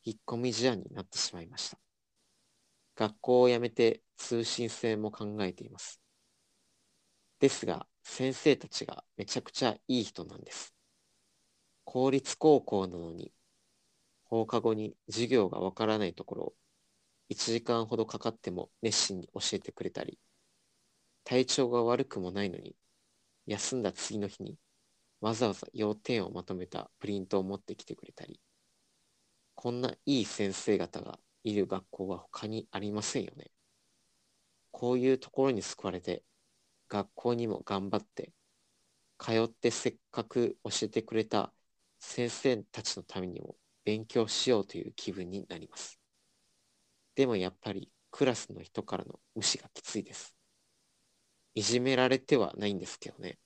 [0.03, 1.77] 引っ込み思案になってしまいました。
[2.95, 6.01] 学校を辞めて通信制も考えています。
[7.39, 10.73] ですが、先生たちがめちゃくちゃいい人なんです。
[11.83, 13.33] 公立高校なのに、
[14.23, 16.53] 放課後に授業がわからないところを
[17.27, 20.17] 1時間ほどかかっても熱心に教えてくれたり、
[21.25, 22.73] 体調が悪くもないのに、
[23.47, 24.57] 休んだ次の日に
[25.21, 28.39] わざわざ要点をまとめたプリントを持ってきてくれたり、
[29.55, 33.51] こんないい先生方がいる学校は他にありませんよね。
[34.71, 36.23] こういうところに救われて、
[36.89, 38.33] 学校にも頑張って、
[39.17, 41.53] 通ってせっかく教えてくれた
[41.99, 45.99] 先生たちのためにも勉強しようという気分になります。
[47.15, 50.34] でもやっぱりクラスの人からの無視がきついです。
[51.55, 53.39] いじめられてはないんですけどね。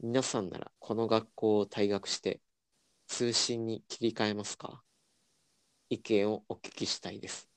[0.00, 2.40] 皆さんならこの学校を退学して
[3.06, 4.82] 通信に切り替えますか？
[5.88, 7.48] 意見をお聞きしたいです。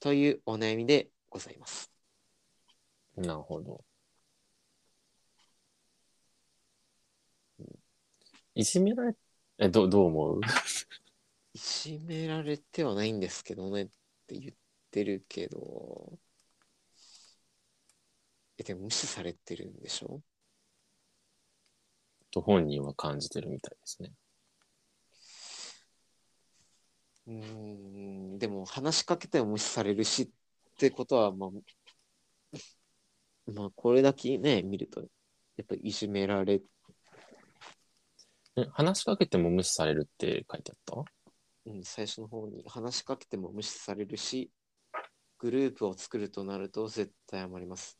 [0.00, 1.92] というお悩みでございます。
[3.16, 3.84] なるほど。
[8.54, 9.14] いじめられ、
[9.58, 10.40] え、どどう思う？
[11.54, 13.86] いじめられてはないんですけどねっ
[14.26, 14.54] て言っ
[14.90, 16.18] てるけど、
[18.62, 20.20] え、でも無視されてるんでしょ？
[22.30, 24.12] と本人は感じてるみたいですね。
[27.26, 30.28] うーん、でも話しかけても無視されるしっ
[30.78, 31.50] てことは、まあ、
[33.52, 35.06] まあ、これだけね、見ると、や
[35.62, 36.62] っぱいじめられ、
[38.56, 41.04] え話しかけても無視されるって書いてあった？
[41.72, 44.50] うん、最初の方に話しかけても無視されるし、
[45.38, 47.98] グループを作るとなると絶対余ります。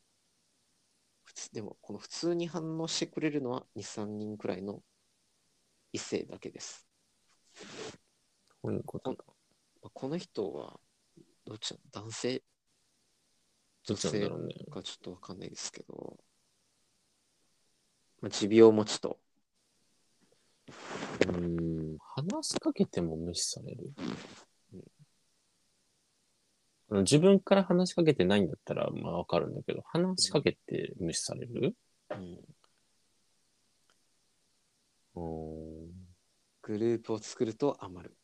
[1.35, 4.83] 普普通でも、この普通に反応してくれるのは2、3人くらいの
[5.91, 6.87] 異性だけです。
[8.61, 9.25] こういうことか。
[9.81, 10.79] まあこの人は、
[11.45, 12.03] どっちなの？
[12.03, 12.43] 男性？
[13.87, 14.53] どっちなんだろうね。
[14.71, 16.17] かちょっとわかんないですけど、
[18.21, 19.19] まあ、持病持ちと、
[20.67, 23.91] うーん、話しかけても無視される？
[27.01, 31.75] 自分から話しかけてないんだったら、まあわかるんだけど、話しかけて無視される？
[32.11, 32.39] うん、
[35.15, 35.91] うーん。
[36.61, 38.15] グループを作ると余る。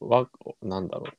[0.00, 0.28] わ、
[0.62, 1.12] なんだろう。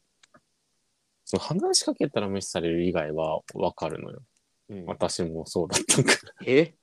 [1.25, 4.21] その話しかけたら無視される以外はわかるのよ。
[4.69, 6.33] うん、私もそうだったから。
[6.45, 6.75] え？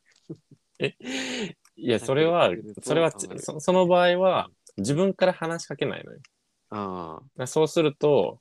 [1.79, 2.51] いや、それは
[2.83, 6.19] それはそそ、その場合は、自分から話しかけないのよ。
[6.71, 8.41] ああ、そうすると、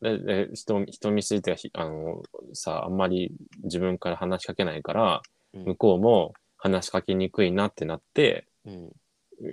[0.00, 3.32] でで人人見知りってあのさあんまり
[3.62, 5.22] 自分から話しかけないから、
[5.54, 5.64] うん。
[5.64, 8.92] 向こうも話しかけにくいなってなってうん、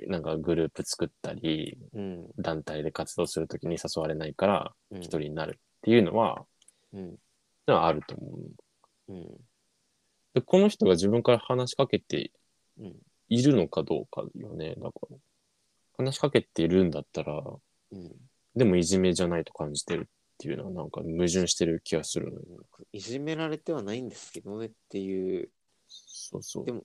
[0.07, 6.45] なんかグループ作ったりうん、団体で活動するときに誘われないからうん、一人になるっていうのは、
[6.93, 7.17] うん、
[7.67, 8.37] あると思
[9.09, 9.27] ううん、
[10.33, 12.31] でこの人が自分から話しかけてうん、
[13.29, 14.75] いるのかどうかよね。
[14.75, 15.17] だから
[15.97, 17.41] 話しかけているんだったら
[17.91, 18.11] うん。
[18.55, 20.05] でもいじめじゃないと感じてるっ
[20.37, 22.65] ていうのはなんか矛盾してる気がするのよ。
[22.91, 25.49] いじめられてはないんですけどねっていう、
[25.87, 26.65] そうそう。
[26.65, 26.83] でも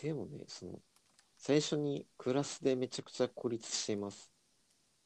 [0.00, 0.80] でもね、その、
[1.36, 4.30] 最初にクラスでめちゃくちゃ孤立しています。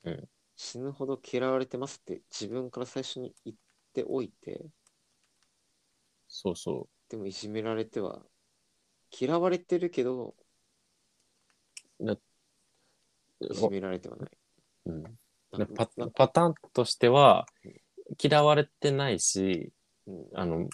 [0.05, 0.29] うん。
[0.57, 3.57] 死ぬほど嫌われてますって自分から最初に言っ
[3.93, 4.65] ておいて、
[6.29, 8.23] そうそでもいじめられては、
[9.11, 10.35] 嫌われてるけど、
[13.41, 14.31] いじめられてはない。
[14.87, 15.11] うん、な
[15.59, 17.47] でパなパターンとしては
[18.23, 19.73] 嫌われてないし
[20.07, 20.27] うん。
[20.35, 20.69] あの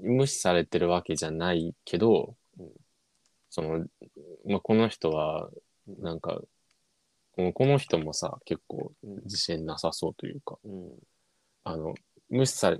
[0.00, 2.68] 無視されてるわけじゃないけど、うん。
[3.50, 3.84] その、
[4.46, 5.50] まあ、この人は
[6.00, 6.40] なんか
[7.32, 9.22] このこの人もさ結構うん。
[9.24, 10.90] 自信なさそうというかうん。
[11.64, 11.94] あの
[12.30, 12.78] 無視され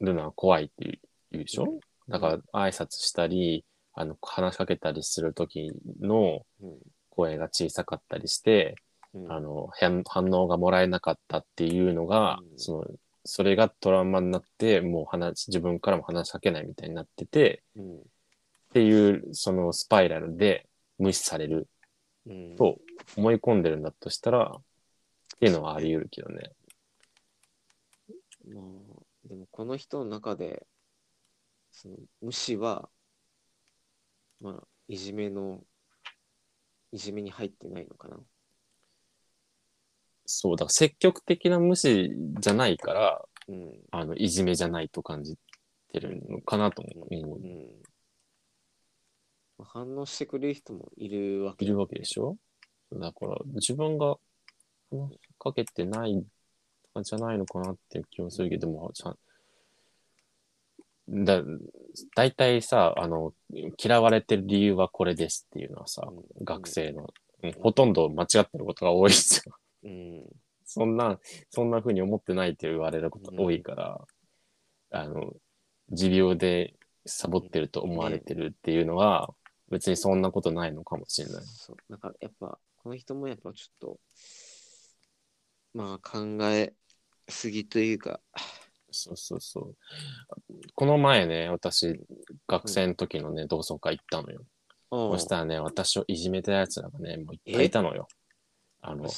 [0.00, 0.98] るのは怖いっていう
[1.32, 1.80] 言うでしょ、うん。
[2.08, 3.64] だから挨拶したり
[4.00, 6.78] あの話しかけたりする時のうん。
[7.12, 8.76] 声が小さかったりして、
[9.12, 9.32] うん。
[9.32, 12.58] あの反反応がもらえなかったっていうのが、うん。
[12.58, 12.84] その
[13.24, 17.96] それがトラウマになってもう話自分からも話しかけないみたいになっててうん。
[17.98, 18.00] っ
[18.72, 20.66] ていうそのスパイラルで
[20.98, 21.68] 無視される
[22.26, 22.56] うん。
[22.56, 22.78] と
[23.16, 24.62] 思い込んでるんだとしたらっ
[25.38, 26.52] ていうのはあり得るけどね。
[28.48, 30.66] まあ、でもこの人の中で、
[31.72, 32.88] その無視は、
[34.40, 35.60] まあ、いじめの、
[36.92, 38.18] いじめに入ってないのかな。
[40.26, 43.72] そうだから積極的な無視じゃないからうん。
[43.90, 45.36] あのいじめじゃないと感じ
[45.92, 47.08] てるのかなと思う。
[47.10, 47.66] ううんん。
[49.58, 52.36] まあ反応してくれる人もいるわけいるわけでしょ？
[52.92, 54.16] だから自分が
[54.90, 56.24] 話しかけてないと
[56.94, 59.18] かじゃないのかなっていう気もするけども、ちゃん
[61.10, 61.42] だ
[62.14, 63.32] 大体さあの
[63.82, 67.04] 嫌われてる理由はこれですっていうのはさ、うん学生の、う
[67.48, 69.56] んほとんど間違ってることが多いですよ。
[69.84, 70.24] うん。
[70.64, 71.18] そんな、
[71.48, 74.00] そんな風に思ってないって言われることが多いから、
[74.90, 75.32] あの、
[75.90, 76.74] 持病で
[77.06, 79.34] サボってると思われてるっていうのは、
[79.70, 81.44] 別にそんなことないのかもしれない。
[81.44, 81.76] そう。
[81.88, 84.00] だからやっぱ、この人もやっぱちょっと、
[85.74, 86.72] まあ考え
[87.28, 88.20] すぎというか、
[88.90, 89.76] そうそうそう。
[90.74, 92.00] この前ね、私、
[92.48, 94.42] 学生の時のね、同窓会行ったのよ。
[94.90, 98.08] そそしたらね、私をいじめた奴らがね、もういっぱいいたのよ。
[98.82, 99.10] あの、っ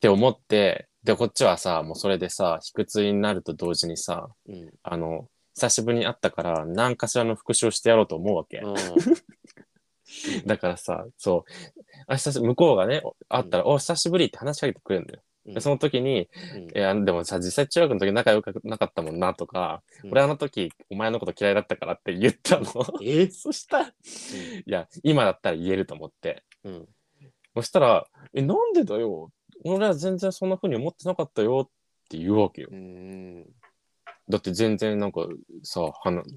[0.00, 4.70] て思って、で、こっちはさ、もうそれでさ、卑屈になると同時にさ、うん。
[4.82, 8.60] あの、久しぶりに会ったから、何かしらの復習をしてやろうと思うわけ。
[10.46, 11.52] だからさ、そう、
[12.06, 15.22] あ久し向こうがね、会ったら、お、久しぶりって話しかけてくれるんだよ。
[15.54, 22.66] でその時に、うんいや、でもさ、実際中学の時仲良くなかったもんなとか、うん俺あの時お前のこと嫌いだったからって言ったの。
[23.02, 23.28] え？
[23.30, 23.92] そしたら、い
[24.66, 26.42] や、今だったら言えると思って。
[26.64, 26.88] うん。
[27.54, 29.30] そしたら、え、なんでだよ？
[29.64, 31.70] 俺は全然そんな風に思ってなかったよっ
[32.08, 32.68] て言うわけよ。
[32.70, 33.46] うん。
[34.28, 35.26] だって全然なんか
[35.62, 35.80] さ、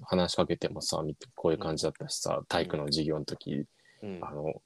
[0.06, 1.04] 話しかけてもさ、
[1.36, 3.66] こういう感じだったしさ、体育の授業の時、
[4.04, 4.20] うん。
[4.22, 4.62] あの、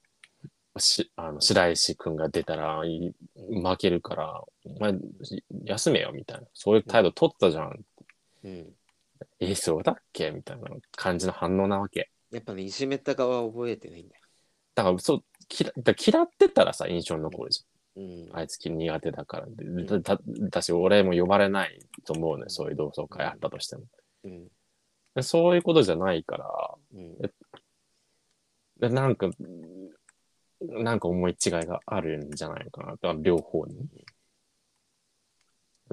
[0.79, 4.93] し、あの、白石くんが出たらい負けるから、お前、
[5.65, 6.47] 休めよ、みたいな。
[6.53, 7.85] そういう態度取ったじゃん。
[8.43, 8.73] うん。
[9.39, 10.31] え、そうだっけ？
[10.31, 12.09] みたいな感じの反応なわけ。
[12.31, 14.21] やっぱね、いじめた側は覚えてないんだよ。
[14.75, 17.63] だから、そう、嫌だ嫌ってたらさ、印象に残るじ
[17.95, 18.29] うん。
[18.33, 19.85] あいつ苦手だからで。
[19.85, 20.19] だだ
[20.49, 22.45] だし、俺も呼ばれないと思うね。
[22.47, 23.83] そういう同窓会あったとしても。
[24.23, 24.47] うん。
[25.15, 27.17] でそういうことじゃないから、うん。
[28.79, 29.29] でなんか、
[30.63, 33.87] なんか思い違いがあるんじゃないかなと、両方に。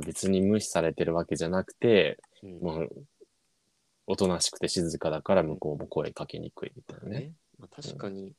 [0.04, 2.60] 別に無視されてるわけじゃなくて、うん。
[2.60, 2.88] もう、
[4.06, 7.20] おとなしくて静かだから向こうも声かけにくいみたいなね。
[7.20, 7.32] ね。
[7.58, 8.32] まあ、確かに、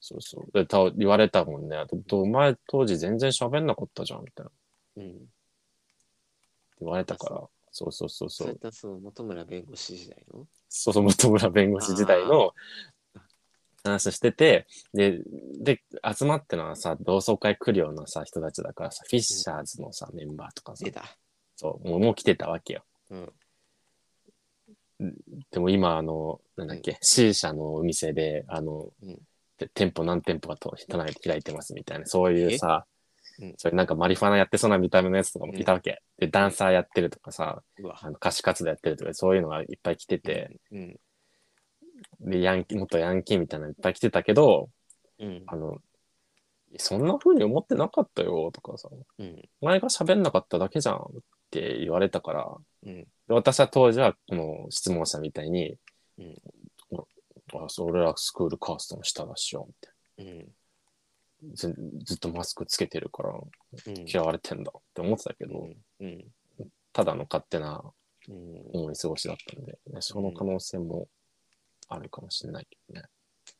[0.00, 0.52] そうそう。
[0.52, 1.76] でた言われたもんね。
[2.06, 4.52] とお前当時全然喋んなかったじゃん、みたいな。
[5.02, 5.18] うん。
[6.80, 7.42] 言われたから。
[7.70, 8.44] そうそうそうそ。
[8.44, 10.46] そうういったその本村弁護士時代の？
[10.68, 12.54] そうそう、本村弁護士時代の
[13.88, 15.20] 話してて、で、
[15.60, 21.04] で、集まってのはさ、同窓会来るようなさ、人たちだからさ、フィッシャーズのさ、メンバーとかさ出、た。
[21.56, 22.84] そう、もうもう来てたわけよ。
[23.10, 23.32] うん。
[25.50, 29.18] でも今、あの、なんだっけ、C 社のお店で、あの、うん
[29.56, 32.86] て店舗何店舗かと棚開いてますみたいな、そういうさ、
[33.38, 36.00] うんそれなんかマリファナやってそうな見た目のやつとかもいたわけ。
[36.18, 37.98] で、ダンサーやってるとかさ、うわ。
[38.00, 40.96] あの歌手活動やってるとか、そういうのがいっぱい来てて、うん。
[42.20, 44.70] で、ヤンキー、元ヤンキーみたいなのいっぱい来てたけど、
[45.18, 45.42] うん。
[45.46, 45.78] あの、
[46.78, 48.88] そんな風に思ってなかったよとかさ、
[49.18, 49.42] うん。
[49.60, 51.00] お前が喋んなかっただけじゃんっ
[51.50, 53.02] て言われたから、うん。
[53.02, 55.76] で私は当時はこの質問者みたいに、
[56.18, 56.36] うん
[57.54, 59.90] あそ俺らスクールカーストの下だっしょ、みた
[60.24, 60.38] いうん。
[61.50, 61.74] なず。
[62.04, 64.04] ずっとマスクつけてるからうん。
[64.08, 65.68] 嫌われてんだって思ってたけど、
[66.00, 66.06] うん。
[66.06, 66.24] うん。
[66.92, 67.82] ただの勝手な
[68.28, 68.80] うん。
[68.80, 71.06] 思い過ごしだったんで、ねその可能性も
[71.88, 73.08] あるかもしれないけどね。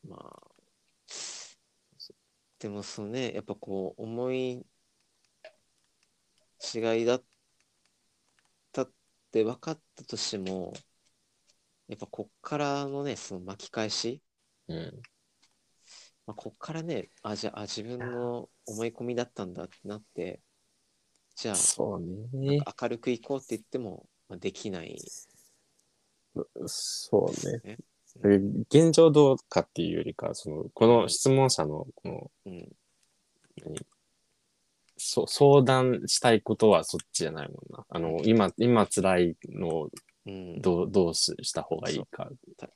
[0.07, 0.57] まあ。
[2.59, 4.67] でもそのね、やっぱこう、思い
[6.75, 7.25] 違いだっ
[8.73, 8.91] たっ
[9.31, 10.73] て分かったとしても、
[11.89, 14.23] やっぱこっからのね、その巻き返し、
[14.69, 15.03] うん。
[16.27, 20.41] まあ、こっからね、あ、じゃあ、あ自分の思い込みだったんだってなって、
[21.37, 22.01] じゃあ、そう
[22.37, 22.59] ね。
[22.81, 24.99] 明るくいこうって言っても、まあ、できない。
[26.67, 27.79] そうね。
[28.23, 32.69] 現状どうかっていうよりか、その、この質問者の、この、うん。
[33.65, 33.87] 何？
[34.99, 37.85] そ相談したいことはそっちじゃないもんな。
[37.89, 39.91] あの、今、今辛いのを
[40.27, 40.61] うん。
[40.61, 42.69] どう、どうしした方がいいかた、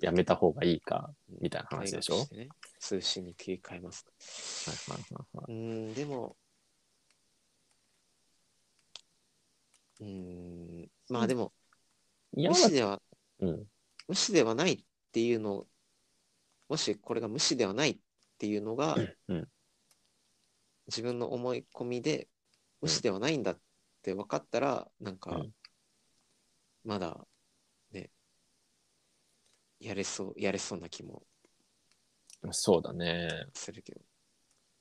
[0.00, 2.26] やめた方がいいか、みたいな話でしょ？
[2.34, 2.48] ね
[2.80, 4.04] 通信に切り替えます。
[4.66, 5.52] はいはいはいはい。
[5.52, 6.36] うん、でも、
[10.00, 11.52] うん、まあでも、
[12.36, 13.00] いや無、視では、
[13.40, 13.64] うん。
[14.06, 14.84] 無視ではない
[15.18, 15.66] っていうの、
[16.68, 17.98] もしこれが無視ではないっ
[18.38, 18.96] ていうのが、
[19.26, 19.48] うん
[20.86, 22.28] 自分の思い込みで
[22.80, 23.58] 無視ではないんだっ
[24.00, 25.52] て分かったら、なんか、うん
[26.84, 27.26] まだ、
[27.92, 28.08] ね、
[29.80, 31.24] やれそう、やれそうな気も
[32.52, 33.28] そうだね。
[33.52, 34.00] するけど。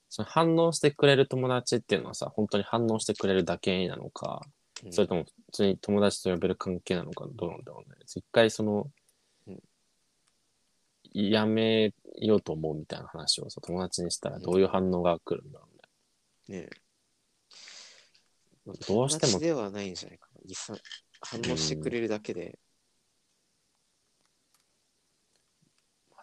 [0.08, 4.42] その反応してくれる友達っていうのはさ、本当に反応してくれるだけなのか、
[4.86, 7.98] うんそれとも普通に友達と呼べる関係なのかどうなんだろうね。
[8.06, 8.92] 一回その、うん
[11.18, 15.68] やめようと思うみたいな話をさ、友達にしたらどういう反応が来るんだろ
[16.50, 16.60] うね。
[16.60, 16.70] ね
[18.88, 20.78] どうしてもではないんじゃないかな。
[21.22, 22.60] 反応してくれるだけで、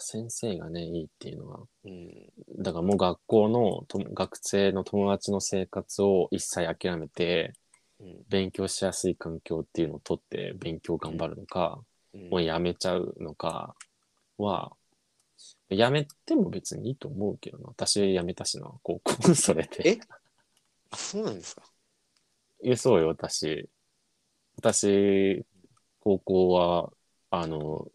[0.04, 7.54] 先生がね、いいっていうのは、うん、だからもう学校のと学生の友達の生活を一切諦めて、
[8.00, 11.80] うん、勉強しやすい環境っていうのをとって勉強頑張るのか、
[12.12, 12.28] うん。
[12.28, 13.74] もうやめちゃうのか
[14.36, 14.72] は、
[15.74, 17.64] やめても別にいいと思うけどな。
[17.68, 19.90] 私やめたしな、高校 それで。
[19.90, 19.98] え？
[20.90, 21.62] あ、そうなんですか？
[22.62, 23.68] いや、そうよ、私。
[24.56, 25.44] 私、
[26.00, 26.92] 高校は、
[27.30, 27.88] あの、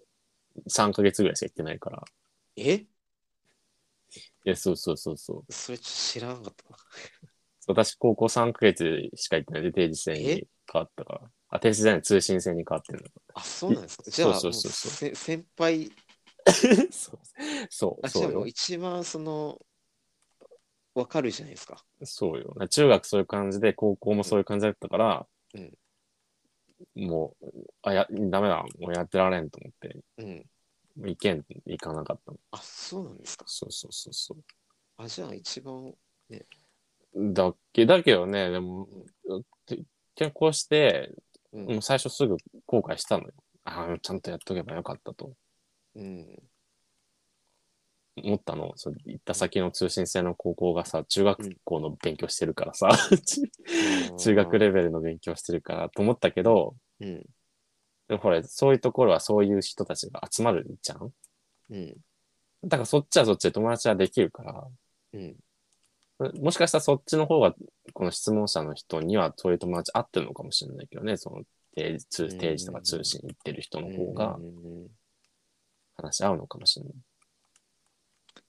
[0.68, 2.04] 3ヶ月ぐらいしか行ってないから。
[2.56, 2.74] え？
[2.74, 2.88] い
[4.46, 5.54] や、そうそうそうそう。
[5.54, 6.78] それちょっと知らなかったな。
[7.68, 11.22] 私、高校3ヶ月しか行ってないで、定時制に変わったから。
[11.50, 14.04] あ、定時制に通信制に変わってるあ、そうなんですか？
[14.10, 15.96] じゃあ、そうそうそうそう先輩、ら。
[16.92, 17.20] そう、
[17.70, 18.46] そう、そうよ。
[18.46, 19.60] 一番その、
[20.96, 21.84] わかるじゃないですか。
[22.04, 22.56] そうよ。
[22.68, 25.78] 中学そういう感じで、高校もそういう感じだったから、うん
[26.96, 27.46] もう、
[27.82, 30.50] あ、や、ダメだ、もうやってられんと思って、うん。
[30.96, 32.38] もう行けん、行かなかったの。
[32.52, 33.46] あ、そうなんですか。
[33.48, 34.44] そうそうそうそう。
[34.98, 35.94] あ、じゃあ一番、
[37.16, 38.88] だっけ、だけどね、でも、
[39.66, 39.80] て
[40.16, 41.12] 結婚して、
[41.52, 41.66] うん。
[41.66, 43.34] もう最初すぐ後悔したのよ。
[43.66, 45.34] ああ、ちゃんとやっとけばよかったと
[46.00, 46.50] うん。
[48.24, 48.74] 思ったの。
[48.76, 52.90] そう行った先の通信制の高校がさ、中学校の勉強してるからさ、
[54.18, 57.26] 中学レベルの勉強してるからと思ったけど、うん。
[58.08, 61.14] でもほら、そういうところはそういう人たちが集まるじゃん
[61.70, 61.98] うん。
[62.64, 64.68] だからそっちはそっちで友達はできるから、
[65.14, 65.38] うん。
[66.42, 67.56] もしかしたらそっちの方が、
[67.94, 71.44] この質問者の人にはそういう友達合ってるのかもしれないけどね、その
[71.76, 74.99] 定時通定時とか通信行ってる人の方がうんうんうん
[76.02, 76.94] 話し合うのかもしれない。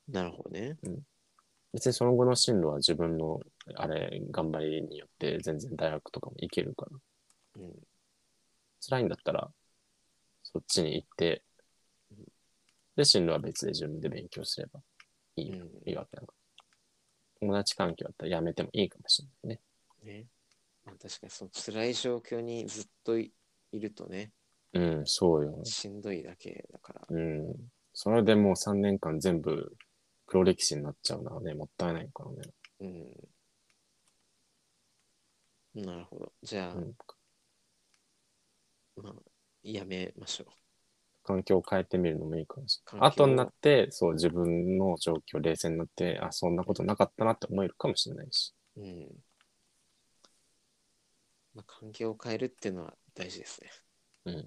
[0.09, 0.77] なるほどね。
[1.73, 3.41] 別にその後の進路は自分の
[3.77, 7.63] あれ頑張りによって全然大学とかも行けるから。
[7.63, 7.73] うん。
[8.81, 9.51] 辛いんだったら
[10.43, 11.43] そっちに行って
[12.97, 14.81] で進路は別で自分で勉強すれば
[15.37, 15.69] いい,、うん。
[15.87, 16.65] いいわけだから。
[17.41, 19.61] 友達関係だったらやめてもいいかもしれないね。
[20.05, 20.27] ね。
[20.85, 23.33] まあ、確かにその辛い状況にずっとい
[23.73, 24.33] いるとね、
[24.73, 27.07] うんそうよしんどいだけだから。
[27.09, 27.55] うん
[27.93, 29.77] それでもう3年間全部
[30.27, 32.51] 黒歴史になっちゃうのはねもったいないからね、
[35.75, 35.85] うん。
[35.85, 36.33] なるほど。
[36.43, 36.95] じゃあ、うん、
[38.97, 39.15] まあ、
[39.63, 40.47] やめましょ
[41.23, 48.81] 環境を変えてみるのもいいかもしれない後になってそう自分の状況冷静になってあそんなことなかったなって思えるかもしれないしう。
[48.81, 49.09] うん。
[51.55, 53.71] まあ、環境を変えるっていうのは大事ですね。
[54.25, 54.35] うん。
[54.37, 54.45] い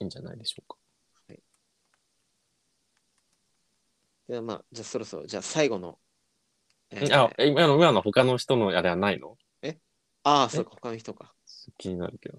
[0.00, 0.78] いんじゃないでしょうか。
[4.28, 5.98] ではまあ、じゃあそろそろ、じゃあ最後の。
[6.90, 9.36] えーあ、え今の、今の他の人のあれはないの？
[10.24, 11.32] ああ、そうか、他の人か。
[11.78, 12.38] 気になるけど。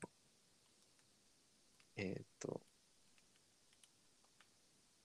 [1.95, 2.61] えーっと、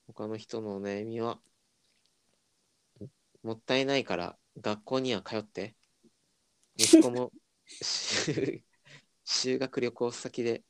[0.08, 1.38] 他の人のお悩みは、
[3.44, 5.76] もったいないから学校には通って、
[6.76, 7.30] 息子も
[7.66, 8.62] 修
[9.24, 10.64] 修学旅行先で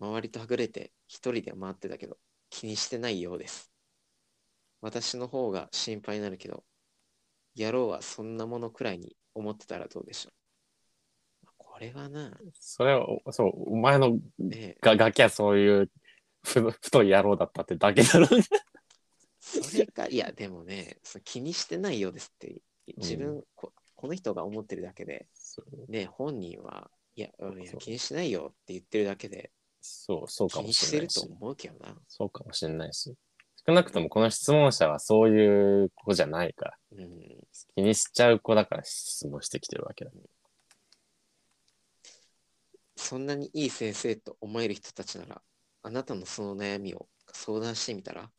[0.00, 2.16] 周りとはぐれて一人で回ってたけど
[2.50, 3.72] 気にしてないようです。
[4.80, 6.62] 私の方が心配になるけど、
[7.56, 10.32] 野郎はそんなものくらいに思ってたらどうでしょう。
[11.56, 15.90] これはな、それは、おそう、お前のねがガキはそういう
[16.44, 18.28] ふ太い野郎だったってだけだろ。
[19.40, 22.60] それか、いや、でもね、そう気にしてないようですって、
[22.98, 25.26] 自分、こ、この人が思ってるだけで、
[25.88, 29.50] ね、本人は、いや、うんいや気にしないよって言ってるだけで、
[29.86, 31.20] そう、そうかもししてれないし。
[31.20, 31.94] ると思うけどな。
[32.08, 33.14] そうかもしれないし。
[33.66, 36.78] 少なくともこの質問者はそういう子じゃないから。
[36.92, 37.08] うん。
[37.74, 40.10] 気にしちゃう子だから質問してきてるわけだ。
[42.96, 45.42] そんなにいい先生と思える人たちなら、
[45.82, 48.30] あなたのその悩みを相談してみたら、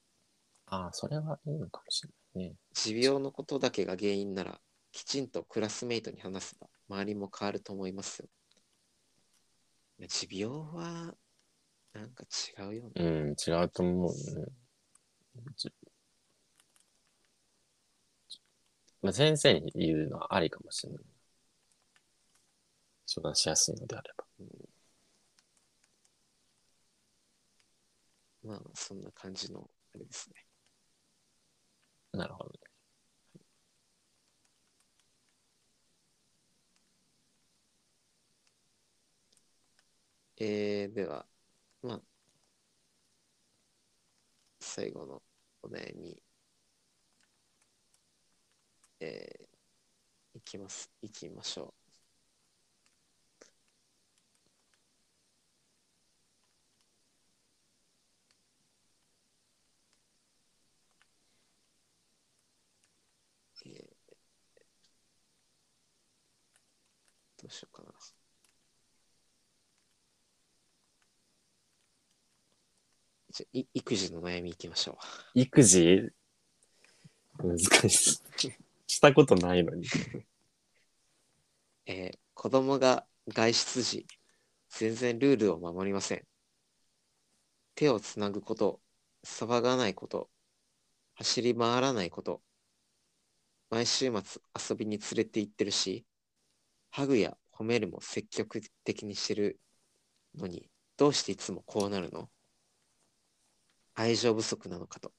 [0.68, 2.10] ああ、それはいいのかもしれ
[2.42, 2.56] ないね。
[2.74, 4.60] 持病のことだけが原因なら、
[4.92, 8.30] きちんとクラスメイトに話せば、周りも変わると思いますよ。
[10.08, 11.16] 持病は、
[11.96, 12.26] なんか
[12.60, 12.92] 違うよね。
[12.96, 14.46] うん、違うと思うね。
[15.56, 15.72] じ
[19.02, 21.04] まあ、先生に言うのはありかもしれない。
[23.06, 24.26] 相談しやすいのであれば。
[28.44, 30.36] まあ、そんな感じの、あれですね。
[32.14, 32.60] なるほどね。
[40.38, 41.26] えー、では、
[41.82, 42.02] まあ、
[44.60, 45.24] 最後の
[45.62, 46.22] お悩み、
[49.00, 51.96] えー、いきます、いきましょう。
[67.42, 67.94] どうしようかな。
[68.00, 74.98] じゃい育児の悩みいきましょ
[75.36, 75.40] う。
[75.40, 76.10] 育児？
[77.38, 78.52] 難しい。
[78.88, 79.86] したことないのに。
[81.86, 84.06] えー子供が外出時、
[84.70, 86.28] 全然ルールを守りません。
[87.76, 88.82] 手をつなぐこと、
[89.24, 90.30] 騒がないこと、
[91.16, 92.44] 走り回らないこと、
[93.70, 96.06] 毎週末遊びに連れて行ってるし、
[96.92, 99.60] ハグや褒めるも積極的にしてる
[100.36, 102.30] のに、どうしていつもこうなるの？
[103.96, 105.14] 愛情不足なのかと。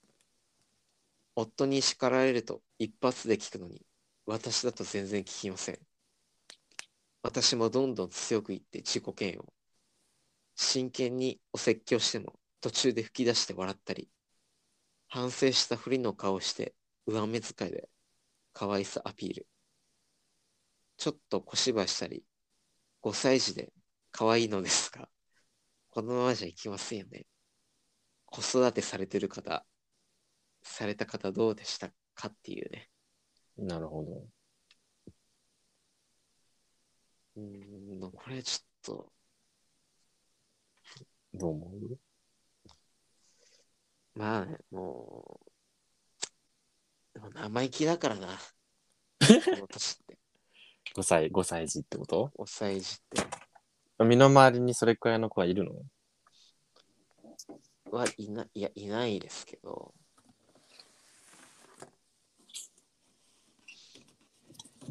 [1.35, 3.85] 夫に叱られると一発で聞くのに、
[4.27, 5.79] 私だと全然聞きません。
[7.23, 9.47] 私もどんどん強く言って自己嫌悪。
[10.55, 14.09] 真剣にお説教しても途中で吹き出して笑ったり、
[15.09, 16.75] 反省したふりの顔をして
[17.07, 17.89] 上目遣いで
[18.53, 19.47] 可愛さアピール。
[20.99, 22.25] ちょっと小芝居したり、
[23.03, 23.73] 5歳児で
[24.13, 25.09] 可愛いのですが、
[25.89, 27.27] このままじゃいきませんよね。
[28.43, 29.65] 子育てされてる方、
[30.63, 32.91] された方どうでしたかっていうね。
[33.57, 34.27] なるほど。
[37.37, 39.13] うーん、これちょっと、
[41.33, 41.99] どう思う？
[44.15, 45.41] まあね、も
[47.15, 48.27] う、でも生意気だからな。
[48.29, 48.37] こ
[49.59, 50.19] の年って。
[50.95, 54.05] 5歳、5歳児ってこと？5歳児って。
[54.05, 55.73] 身の回りにそれくらいの子はいるの？
[57.91, 59.95] はいない、いや、いないですけど、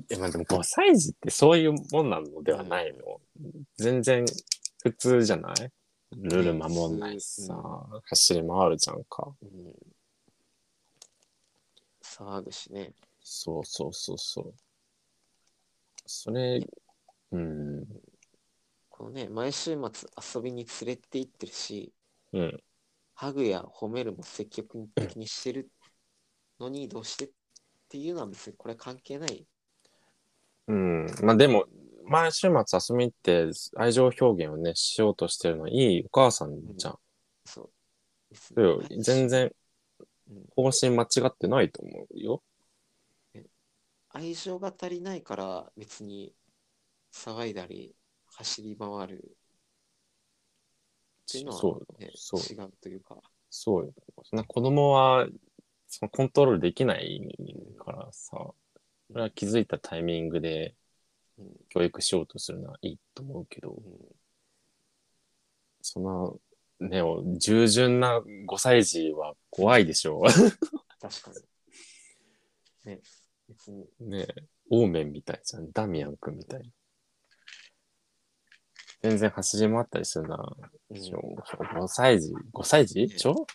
[0.09, 3.21] え、まあでも5歳児ってそういうもんなのではないの、
[3.77, 4.25] 全然
[4.83, 5.71] 普通じゃない？
[6.11, 7.55] ルール守んないしさ、
[8.03, 9.33] 走り回るじゃんか。
[9.41, 9.73] うん、
[12.01, 12.93] 騒ぐしね。
[13.21, 14.53] そうそうそうそう。
[16.05, 16.65] それ、
[17.31, 17.85] うん、
[18.89, 21.91] このね、毎週末遊びに連れて行ってるし、
[22.31, 22.63] うん。
[23.15, 25.71] ハグや褒めるも積極的にしてる
[26.59, 27.29] のにどうしてっ
[27.89, 29.47] ていうのは別にこれ関係ない。
[30.67, 31.05] うん。
[31.23, 31.65] まあでも、
[32.05, 36.97] 毎週末遊びって愛情表現をね、しようとしてるのいいお母さんじゃん。
[37.45, 37.69] そう。
[38.31, 39.51] 別だよに全然
[40.29, 42.43] うん方針間違ってないと思うよ。
[44.09, 46.33] 愛情が足りないから別に
[47.13, 47.95] 騒いだり
[48.27, 49.37] 走り回る
[51.27, 53.17] っていうのは、そうね、そう違うというか。
[53.49, 53.93] そう
[54.33, 55.27] な子供は
[55.87, 57.21] そのコントロールできない
[57.79, 58.53] からさ、
[59.07, 60.75] それは気づいたタイミングで
[61.37, 63.83] うん教育しようとするのはいいと思うけど、うん
[65.81, 66.39] その
[66.79, 67.01] ね、
[67.37, 70.23] 従順な5歳児は怖いでしょ
[70.99, 71.31] 確か
[72.85, 72.91] に。
[72.91, 72.99] ね、
[73.47, 73.85] 別に。
[73.99, 74.09] う。
[74.09, 74.27] ね
[74.71, 75.71] オーメンみたいじゃん。
[75.71, 76.65] ダミアン君みたいな。
[79.01, 80.37] 全然走り回ったりするな。
[80.89, 83.07] うん小5歳児 ?5 歳児？
[83.17, 83.47] 小？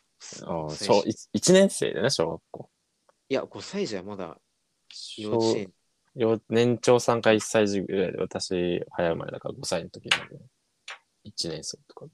[0.45, 2.71] ああ、小1年生だね、小学校。
[3.29, 4.39] いや、5歳児はまだ
[5.17, 5.73] 幼小稚園。
[6.17, 10.37] 幼年長さんか1歳児ぐらいで、私、早生まれだから5歳の時なんで、
[11.25, 12.07] 1年生とか。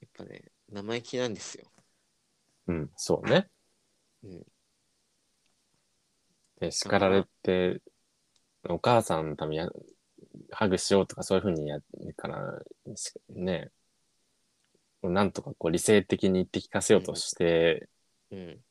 [0.00, 1.64] やっぱね、生意気なんですよ。
[2.68, 3.48] うん、そうね。
[4.22, 4.42] うん
[6.60, 7.80] で、叱られて、
[8.68, 9.68] お母さんのためにや
[10.50, 12.62] ハグしようとかそういうふうにやるから、
[12.96, 13.70] しね、
[15.02, 17.88] なんとかこう理性的に言って聞かせようとして、
[18.30, 18.64] うん。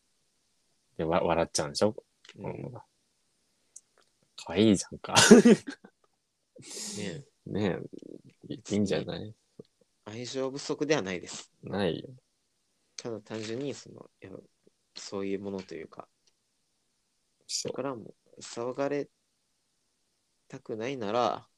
[0.97, 1.95] でわ笑っちゃうんでしょ、
[2.37, 2.83] ううんん、か
[4.47, 5.15] わいいじゃんか。
[6.97, 7.79] ね、 ね
[8.49, 9.33] え、いいんじゃない？
[10.05, 11.51] 愛情不足ではないです。
[11.63, 12.09] ないよ。
[12.97, 14.29] ただ単純にその、や
[14.95, 16.07] そういうものというか、
[17.47, 19.09] そうだからもう騒がれ
[20.47, 21.48] たくないなら、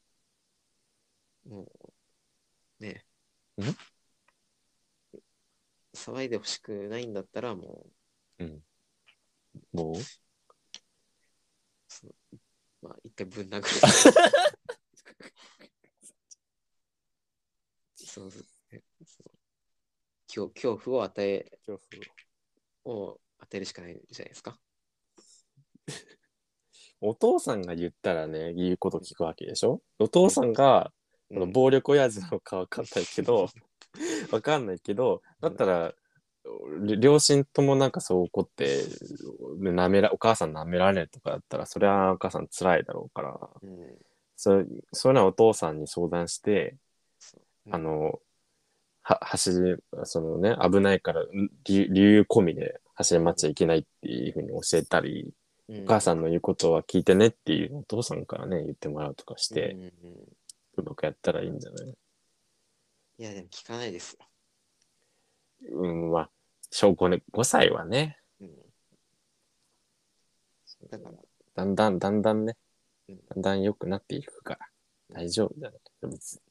[1.47, 1.67] も
[2.79, 3.05] う、ね。
[3.59, 3.63] ん？
[5.93, 7.85] 騒いでほしくないんだったら、も
[8.39, 8.63] うん。
[9.73, 9.97] もう？
[9.97, 10.01] う、
[11.87, 12.13] その
[12.81, 13.63] まあ、一回ぶん殴る。
[17.95, 19.31] そうそうねそう
[20.27, 21.51] 恐恐怖を与え、
[22.85, 24.59] を与えるしかないじゃないですか。
[26.99, 29.81] お父さんが言ったらね、言うこと聞くわけでしょ？
[29.99, 30.91] お父さんが、
[31.33, 33.49] この暴力親父なのか わかんないけど、
[34.31, 35.93] わかんないけど、だったら、
[36.81, 38.83] り両親ともなんかそう怒って、
[39.59, 43.97] なめら、お母さん舐められるとかだったら、それはお母さん辛いだろうから、うん。
[44.35, 46.75] そそういうのはお父さんに相談して、
[47.19, 47.41] そう。
[47.71, 48.19] あの、
[49.03, 51.23] は、走り、そのね、危ないから、
[51.63, 55.31] 理理由込みで走り回っちゃいけないっていうふうに教えたり、
[55.69, 55.83] うん。
[55.83, 59.91] お母さんの言うことは聞いてねっていうお父さんからね、言ってもらうとかして、うんうんう
[60.77, 61.89] まくやったらいいんじゃない？
[63.17, 64.27] いや、でも聞かないですよ。
[65.79, 66.29] うん、まあ、
[66.71, 68.49] 小5ね、5歳はね、うん、
[70.89, 71.17] だから、
[71.55, 72.57] だんだん、だんだんね。
[73.09, 74.67] うん、だんだん良くなっていくから、
[75.13, 75.79] 大丈夫じゃない？
[76.09, 76.41] 別に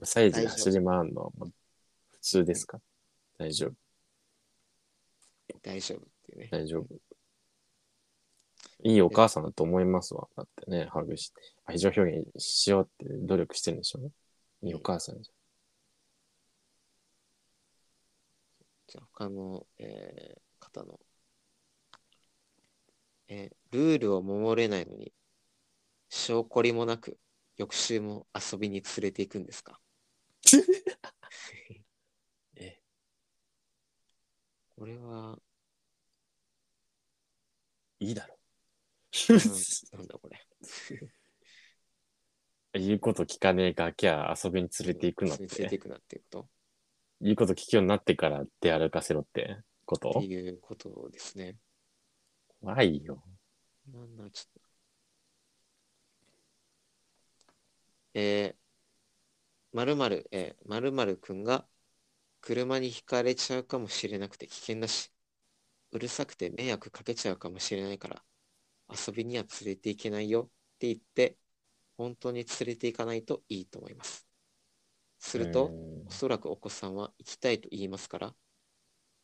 [0.00, 1.52] 5歳児で走り回るのはもう
[2.10, 2.80] 普通ですか？
[3.38, 3.72] 大丈夫、
[5.62, 6.48] 大丈夫っていうね。
[6.50, 6.86] 大丈夫。
[8.84, 10.28] いいお母さんだと思いますわ。
[10.36, 14.00] だってね、ハグして、愛情表現しようって努力してるんでしょ
[14.62, 15.30] いいお母さんじ
[18.88, 20.98] じゃあ、他の、えー方の、
[23.28, 25.12] えールールを守れないのに、
[26.10, 27.18] 証拠りもなく、
[27.56, 29.80] 翌週も遊びに連れて行くんですか？
[32.56, 32.76] え
[34.76, 35.38] これは。
[38.00, 38.35] いいだろ。
[39.92, 40.40] なんだこれ。
[42.78, 45.78] 言うこと聞かねえガキは遊びに連れて行くなっ連れて。
[45.78, 46.48] くなっていうこと？
[47.20, 50.10] 言うこと聞くようになってから出歩かせろってこと？
[50.10, 51.56] っていうことですね。
[52.60, 53.22] 怖いよ。
[53.86, 54.66] なんだ、ちょっと。
[58.14, 58.56] えー、
[59.72, 61.66] まるまる、えー、まるまるくんが
[62.40, 65.10] 車にひかれちゃうかもしれなくて危険だし、
[65.92, 68.22] うるさくて迷惑かけちゃうかもしれないから、
[68.90, 71.36] 遊びには連れて行けないよって言って、
[71.96, 74.26] 本当に連れて行かないといいと思います。
[75.18, 75.74] すると、
[76.06, 78.34] おそらくお子さんは行きたいと言いますから、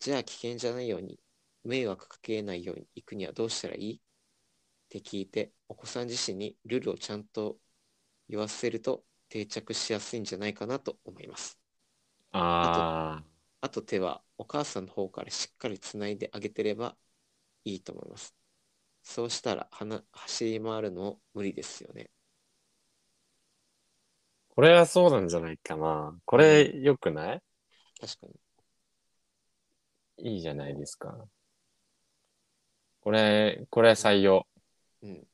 [0.00, 1.20] じゃあ危険じゃないように、
[1.64, 3.94] 迷惑かけないように行くにはどうしたらいい？
[3.96, 4.00] っ
[4.88, 7.58] て聞いて、お子さん自身にルールをちゃんと
[8.28, 11.58] 言わせると定着しやすいんじゃないかなと思います。
[12.32, 13.22] あ
[13.60, 16.96] あと手はお母さんの方からしっかりつないであげてれば
[17.64, 18.41] いいと思います。
[19.02, 22.10] そうしたらはな走り回るの無理ですよね。
[24.54, 26.14] これはそうなんじゃないかな。
[26.24, 27.42] これ良くない？
[28.00, 28.26] 確か
[30.18, 30.32] に。
[30.34, 31.26] いいじゃないですか。
[33.00, 34.46] これ、これ採用。
[35.02, 35.26] うん。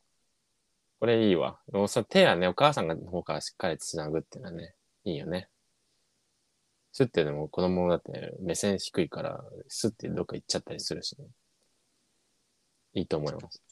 [1.01, 1.61] これいいわ。
[1.71, 5.49] でもそ手はね、お母さんの方からしっかりつなぐっていうのはね、いいよね。
[6.93, 11.27] スってでも子供だって目線低いから、スってどっか行っちゃったりするしね。
[12.95, 13.63] いいと思います。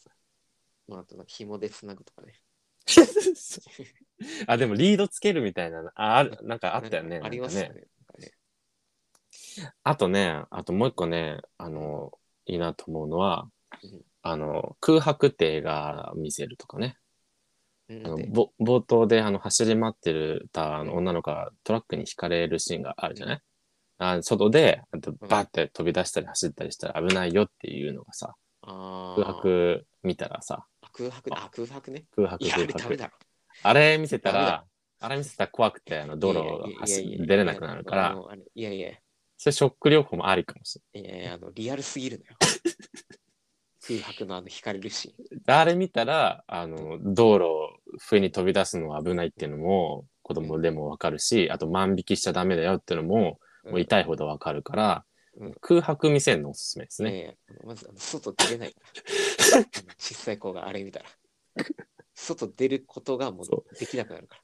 [0.89, 2.41] まあ、あとなんか紐でつなぐとかね。
[4.47, 7.11] あ、でもリードつけるみたいなの、あ、ある、なんかあったよね。
[7.11, 7.69] なんかありますよね。
[7.69, 8.33] なんかね
[9.83, 12.13] あとね、あともう一個ね、あの、
[12.47, 13.49] いいなと思うのは
[13.83, 16.99] うん、あの、空白って映画見せるとかね。
[17.89, 23.41] あのぼ冒頭であの走り回ってるたあの女の子がトラックにひかれるシーンがあるじゃない、
[23.99, 28.35] あ外であとバーって飛び出したり走ったりしたら危ないよっていうのがさ、
[28.67, 31.45] 空白見たらさ、あ空白だ。
[31.45, 32.05] あ、空白ね。
[32.15, 33.11] 空白空白。
[33.63, 34.65] あれ見せたら、
[35.01, 38.17] あれ見せたら怖くてあの道路出れなくなるから、
[38.55, 38.93] いやいや
[39.39, 42.37] それショック療法もありかもしれいやいや、あの、リアルすぎるのよ。
[43.87, 45.43] 空白のあの、惹かれるシーン。
[45.47, 45.59] ない。
[45.59, 55.05] あれ見たら、あの、道路を不意に飛び出すのは危ないっていうのも子供でもわかるし、あと万引きしちゃダメだよっていうのも、もう痛いほどわかるから、
[55.39, 57.11] うん空白見せるのおすすめですね。
[57.11, 58.81] ねえ、まず外出れないか
[59.53, 59.59] ら。
[59.59, 59.67] あ の
[59.99, 61.07] 小さい子があれ見たら。
[62.15, 64.43] 外出ることがもそうできなくなるから。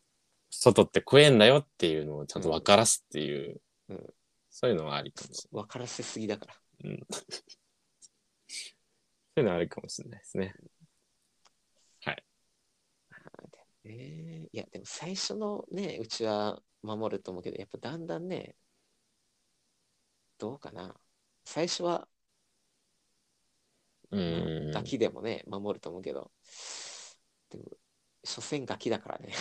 [0.50, 4.14] 外って食えんだよっていうのをちゃんと分からすっていう、うん
[4.54, 6.54] そういうのはありかもし分からせすぎだから。
[6.80, 6.98] れない。
[6.98, 7.22] うん、そ
[9.38, 10.54] ういうのはありかもしれないですね。
[13.84, 18.54] えー、いや、でも最初のね、うちは守ると思うけど、やっぱだんだんね、
[20.42, 20.92] どうかな。
[21.44, 22.08] 最初は、
[24.10, 24.70] うまあん。
[24.72, 26.32] ガキでもね、守ると思うけど、
[27.48, 27.64] でも、
[28.24, 29.32] 所詮ガキだからね、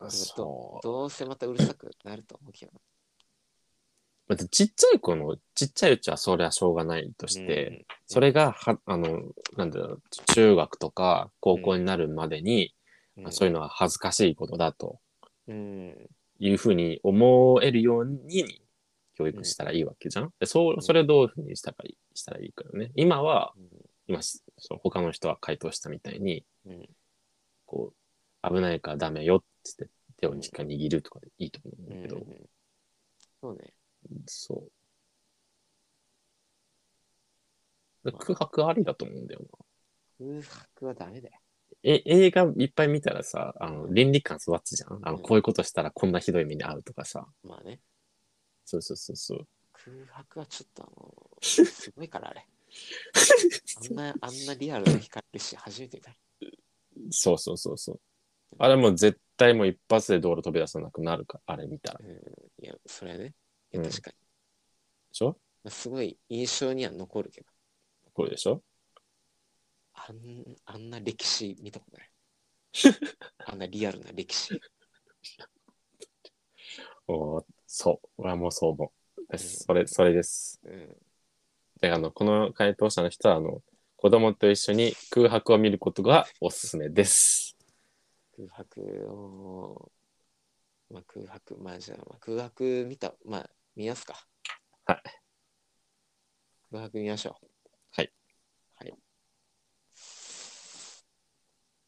[0.10, 0.84] そう。
[0.84, 2.72] どうせまたうるさくなると思うけど。
[4.28, 9.22] まずちっちゃい子の、ちっちゃいうちはそれはしょうがないとして、それがは、あの、
[9.56, 10.02] なんだろう、
[10.34, 12.74] 中学とか高校になるまでに、
[13.16, 15.00] うん、そういうのは恥ずかしいことだと
[15.46, 16.10] うん。
[16.38, 18.63] いうふうに思えるように
[19.16, 20.32] 教育したらいいわけじゃん？
[20.38, 22.92] でそうそれをどういうふうにしたらいいしたらいいかよね。
[22.96, 23.52] 今は、
[24.06, 24.38] 今、そ
[24.74, 26.88] う他の人は回答したみたいに、うん。
[27.66, 27.92] こ
[28.44, 29.42] う、危ないからダメよっ
[29.76, 32.26] てって手をしっかり握るとかでいいと思うんうんだけど、
[33.40, 33.72] そうね。
[34.26, 34.68] そ
[38.04, 38.12] う。
[38.12, 39.40] 空白ありだと思うんだよ
[40.20, 40.26] な。
[40.26, 41.34] 空白はダメだよ。
[41.82, 45.00] え、映画いっぱい見たらさ、あの、倫理観育つじゃん？
[45.02, 47.26] あの、うんこういうことしたらこんなひどい目に遭うとかさ。
[47.42, 47.80] まあね。
[48.64, 49.46] そうそうそうそう。
[49.72, 52.46] 空白はちょっとあの、すごいからあれ。
[53.76, 56.16] あんな、あんなリアルな光るし、初めて見た。
[57.10, 58.00] そうそうそうそう。
[58.58, 61.98] あれもう絶対もう一発で道路飛び出さなくなるから、あれ見たら。
[61.98, 62.12] でう
[62.60, 62.64] ん。
[62.64, 63.34] いや、それはね。
[63.72, 64.16] いや、うん確かに。
[65.12, 65.38] しょ？
[65.62, 67.46] まあすごい印象には残るけど、
[68.12, 68.62] これでしょ？
[69.94, 72.10] あんあんな歴史見たことない。
[73.46, 74.60] あんなリアルな歴史。
[77.06, 77.44] おー
[77.76, 78.08] そう。
[78.18, 79.20] 俺はもうそう思う。
[79.22, 79.64] でうんす。
[79.64, 80.60] それ、それです。
[80.64, 80.96] うん。
[81.80, 83.62] で、あの、この回答者の人は、あの、
[83.96, 87.56] 子供と一緒に空白を見ることがおすすめです。
[88.36, 89.90] 空白を、
[90.88, 94.24] まあ、空白、まあじゃあ、まあ、空白見た、まあ見ますか。
[94.86, 95.02] はい。
[96.70, 97.46] 空白見ましょう。
[97.90, 98.12] はい。
[98.76, 98.94] はい。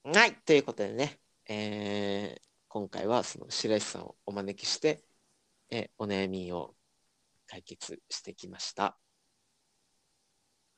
[0.03, 5.05] はい、ということでね、えー、今回はその白石さんをお招きして、
[5.71, 6.75] えーお悩みを
[7.47, 8.99] 解決してきました。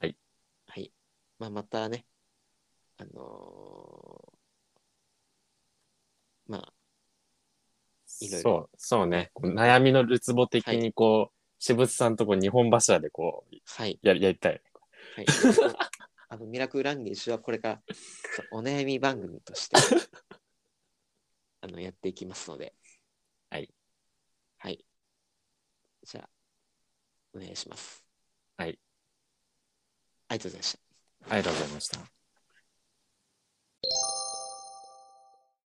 [0.01, 0.17] はい。
[0.67, 0.93] はい。
[1.39, 2.07] まあ、またね、
[2.99, 6.73] あのーまあ、
[8.21, 9.31] いろいろそう、そうね。
[9.37, 13.99] 悩みのるつぼ的にこう、私物さんとこ日本柱でこう、はい。
[14.03, 14.63] やりやりたい。
[15.17, 15.27] はい。
[16.31, 17.81] あの、ミラクルランゲージはこれから
[18.53, 19.77] お悩み番組として
[21.61, 22.75] あのやっていきますので。
[24.59, 24.71] はい。
[24.71, 24.85] はい。
[26.05, 26.29] じゃあ、
[27.35, 28.05] お願いします。
[28.57, 28.79] はい。
[30.29, 30.79] ありがとうございました。
[31.31, 32.18] ありがとうございました。